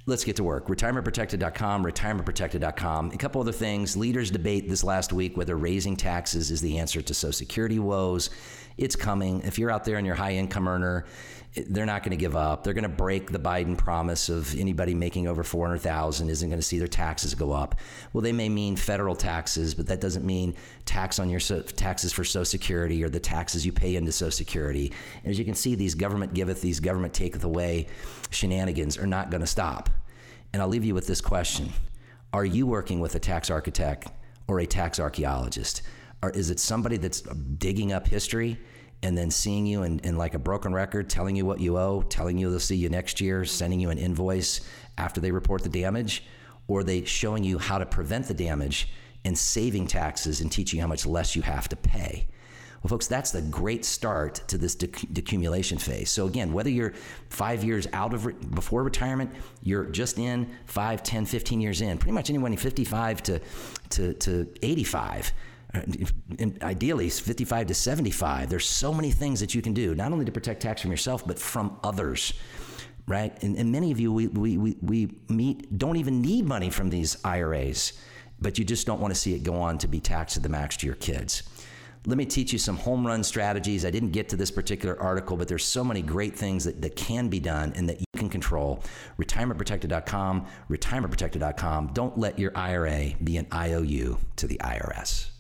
let's 0.07 0.25
get 0.25 0.37
to 0.37 0.45
work. 0.45 0.67
RetirementProtected.com, 0.69 1.85
retirementprotected.com. 1.85 3.11
A 3.13 3.17
couple 3.19 3.41
other 3.43 3.53
things. 3.53 3.97
Leaders 3.97 4.31
debate 4.31 4.69
this 4.69 4.83
last 4.83 5.13
week 5.13 5.37
whether 5.37 5.57
raising 5.57 5.95
taxes 5.95 6.51
is 6.51 6.63
the 6.63 6.79
answer 6.79 7.03
to 7.03 7.13
Social 7.13 7.33
Security 7.33 7.79
woes. 7.79 8.31
It's 8.79 8.97
coming. 8.97 9.43
If 9.43 9.59
you're 9.59 9.71
out 9.71 9.85
there 9.85 9.99
and 9.99 10.07
you're 10.07 10.17
a 10.17 10.19
high 10.19 10.35
income 10.35 10.69
earner, 10.69 11.05
they're 11.55 11.87
not 11.87 12.03
going 12.03 12.11
to 12.11 12.17
give 12.17 12.37
up. 12.37 12.63
They're 12.63 12.75
going 12.75 12.83
to 12.83 12.89
break 12.89 13.31
the 13.31 13.39
Biden 13.39 13.77
promise 13.77 14.29
of 14.29 14.55
anybody 14.59 14.95
making 14.95 15.27
over 15.27 15.43
400,000 15.43 16.29
isn't 16.29 16.49
going 16.49 16.59
to 16.59 16.65
see 16.65 16.79
their 16.79 16.89
taxes 16.89 17.35
go 17.35 17.53
up. 17.53 17.77
Well, 18.13 18.23
they 18.23 18.33
may 18.33 18.49
mean 18.49 18.77
federal 18.77 19.17
taxes, 19.17 19.75
but 19.75 19.87
that 19.87 20.01
doesn't 20.01 20.25
mean 20.25 20.55
tax 20.85 21.19
on 21.19 21.31
your 21.31 21.41
so, 21.41 21.63
taxes 21.63 22.13
for 22.13 22.25
Social 22.25 22.45
Security 22.45 23.03
or 23.03 23.09
the 23.09 23.21
taxes 23.21 23.65
you 23.65 23.73
pay 23.73 23.97
into 23.97 24.13
Social 24.13 24.31
Security. 24.31 24.93
And 25.23 25.31
as 25.31 25.39
you 25.39 25.45
can 25.45 25.55
see, 25.55 25.75
these 25.75 25.95
government 25.95 26.35
giveth, 26.35 26.61
these 26.61 26.81
government 26.81 27.15
taketh 27.15 27.45
away 27.45 27.87
shenanigans 28.31 28.99
are 28.99 29.07
not 29.07 29.31
going 29.31 29.41
to 29.41 29.47
stop. 29.47 29.91
And 30.53 30.63
I'll 30.63 30.69
leave 30.69 30.85
you 30.85 30.95
with 30.95 31.07
this 31.07 31.21
question: 31.21 31.73
Are 32.33 32.45
you 32.45 32.67
working 32.67 33.01
with 33.01 33.15
a 33.15 33.19
tax 33.19 33.51
architect 33.51 34.09
or 34.47 34.61
a 34.61 34.67
tax 34.67 35.01
archaeologist? 35.01 35.83
Or 36.23 36.31
is 36.31 36.51
it 36.51 36.59
somebody 36.59 36.97
that's 36.97 37.21
digging 37.21 37.93
up 37.93 38.09
history? 38.09 38.59
And 39.03 39.17
then 39.17 39.31
seeing 39.31 39.67
you 39.67 39.83
in, 39.85 40.01
in 40.01 40.17
like 40.17 40.35
a 40.35 40.39
broken 40.39 40.73
record, 40.73 41.09
telling 41.09 41.37
you 41.37 41.47
what 41.47 41.61
you 41.61 41.79
owe, 41.79 42.03
telling 42.03 42.39
you 42.39 42.51
they'll 42.51 42.59
see 42.59 42.77
you 42.77 42.89
next 42.89 43.21
year, 43.21 43.45
sending 43.45 43.81
you 43.81 43.91
an 43.91 43.99
invoice 43.99 44.61
after 44.97 45.21
they 45.21 45.31
report 45.31 45.63
the 45.63 45.69
damage, 45.69 46.25
or 46.67 46.83
they 46.83 47.05
showing 47.05 47.45
you 47.45 47.59
how 47.59 47.79
to 47.79 47.87
prevent 47.87 48.27
the 48.27 48.35
damage 48.35 48.89
and 49.25 49.37
saving 49.37 49.87
taxes 49.87 50.41
and 50.41 50.51
teaching 50.51 50.79
you 50.79 50.83
how 50.83 50.89
much 50.89 51.07
less 51.07 51.37
you 51.37 51.43
have 51.43 51.69
to 51.69 51.77
pay. 51.77 52.27
Well, 52.83 52.91
folks, 52.91 53.09
that's 53.09 53.33
the 53.33 53.43
great 53.43 53.85
start 53.85 54.37
to 54.49 54.57
this 54.57 54.77
decumulation 54.77 55.81
phase. 55.81 56.11
So 56.11 56.27
again, 56.27 56.53
whether 56.53 56.71
you're 56.71 56.95
five 57.29 57.65
years 57.65 57.89
out 57.93 58.15
of 58.15 58.27
re- 58.27 58.35
before 58.35 58.85
retirement, 58.85 59.33
you're 59.63 59.87
just 59.87 60.19
in 60.19 60.49
five, 60.67 61.03
10, 61.03 61.27
15 61.27 61.61
years 61.61 61.81
in, 61.81 61.99
pretty 61.99 62.13
much 62.13 62.31
anyone 62.31 62.57
55 62.57 63.23
to, 63.25 63.41
to, 63.91 64.15
to 64.15 64.49
85, 64.63 65.33
Uh, 65.75 65.83
and 66.39 66.59
ideally 66.63 67.11
55 67.11 67.67
to 67.67 67.75
75 67.75 68.49
there's 68.49 68.67
so 68.67 68.95
many 68.95 69.11
things 69.11 69.39
that 69.41 69.55
you 69.55 69.61
can 69.61 69.75
do 69.75 69.95
not 69.95 70.13
only 70.13 70.25
to 70.25 70.33
protect 70.33 70.63
tax 70.63 70.81
from 70.81 70.91
yourself 70.91 71.27
but 71.27 71.39
from 71.39 71.79
others 71.85 72.33
right? 73.09 73.43
And, 73.43 73.57
and 73.57 73.73
many 73.73 73.91
of 73.91 73.99
you 73.99 74.13
we, 74.13 74.29
we, 74.29 74.59
we, 74.59 74.77
we 74.83 75.15
meet 75.29 75.77
don't 75.77 75.97
even 75.97 76.21
need 76.21 76.45
money 76.45 76.71
from 76.71 76.91
these 76.91 77.17
iras 77.25 77.95
but 78.41 78.59
you 78.59 78.65
just 78.65 78.87
don't 78.87 79.01
want 79.01 79.13
to 79.13 79.19
see 79.19 79.35
it 79.35 79.43
go 79.43 79.55
on 79.57 79.79
to 79.79 79.89
be 79.89 79.99
taxed 79.99 80.35
to 80.35 80.41
the 80.41 80.49
max 80.49 80.77
to 80.77 80.87
your 80.87 80.95
kids. 80.95 81.43
Let 82.07 82.17
me 82.17 82.25
teach 82.25 82.53
you 82.53 82.59
some 82.59 82.77
home 82.77 83.05
run 83.05 83.25
strategies. 83.25 83.85
I 83.85 83.91
didn't 83.91 84.13
get 84.13 84.29
to 84.29 84.37
this 84.37 84.51
particular 84.51 85.01
article 85.03 85.37
but 85.37 85.49
there's 85.49 85.65
so 85.65 85.83
many 85.83 86.03
great 86.03 86.37
things 86.37 86.65
that, 86.65 86.81
that 86.83 86.95
can 86.95 87.29
be 87.29 87.41
done 87.41 87.73
and 87.75 87.89
that 87.89 87.99
you 87.99 88.07
can 88.17 88.29
control. 88.29 88.85
Retirementprotected.com 89.19 90.47
retirementprotected.com 90.71 91.91
don't 91.95 92.17
let 92.19 92.39
your 92.39 92.53
ira 92.57 93.13
be 93.25 93.39
an 93.39 93.47
iou 93.51 94.19
to 94.37 94.47
the 94.47 94.59
irs 94.63 95.31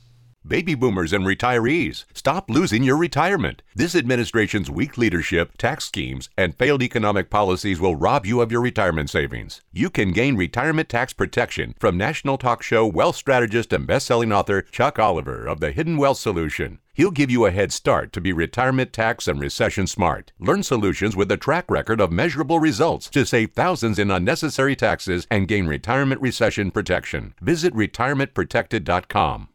Baby 0.46 0.74
boomers 0.74 1.12
and 1.12 1.26
retirees, 1.26 2.04
stop 2.14 2.48
losing 2.48 2.82
your 2.82 2.96
retirement. 2.96 3.62
This 3.74 3.94
administration's 3.94 4.70
weak 4.70 4.96
leadership, 4.96 5.58
tax 5.58 5.84
schemes, 5.84 6.30
and 6.38 6.54
failed 6.54 6.82
economic 6.82 7.28
policies 7.28 7.80
will 7.80 7.96
rob 7.96 8.24
you 8.24 8.40
of 8.40 8.50
your 8.50 8.62
retirement 8.62 9.10
savings. 9.10 9.60
You 9.72 9.90
can 9.90 10.12
gain 10.12 10.36
retirement 10.36 10.88
tax 10.88 11.12
protection 11.12 11.74
from 11.78 11.98
national 11.98 12.38
talk 12.38 12.62
show 12.62 12.86
wealth 12.86 13.16
strategist 13.16 13.72
and 13.72 13.86
best-selling 13.86 14.32
author 14.32 14.62
Chuck 14.62 14.98
Oliver 14.98 15.46
of 15.46 15.60
the 15.60 15.72
Hidden 15.72 15.96
Wealth 15.98 16.18
Solution. 16.18 16.78
He'll 16.94 17.10
give 17.10 17.30
you 17.30 17.44
a 17.44 17.50
head 17.50 17.72
start 17.72 18.12
to 18.12 18.20
be 18.20 18.32
retirement 18.32 18.92
tax 18.92 19.28
and 19.28 19.38
recession 19.38 19.86
smart. 19.86 20.32
Learn 20.38 20.62
solutions 20.62 21.14
with 21.14 21.30
a 21.30 21.36
track 21.36 21.70
record 21.70 22.00
of 22.00 22.10
measurable 22.10 22.58
results 22.58 23.10
to 23.10 23.26
save 23.26 23.52
thousands 23.52 23.98
in 23.98 24.10
unnecessary 24.10 24.74
taxes 24.74 25.26
and 25.30 25.46
gain 25.46 25.66
retirement 25.66 26.20
recession 26.20 26.70
protection. 26.70 27.34
Visit 27.40 27.74
retirementprotected.com. 27.74 29.48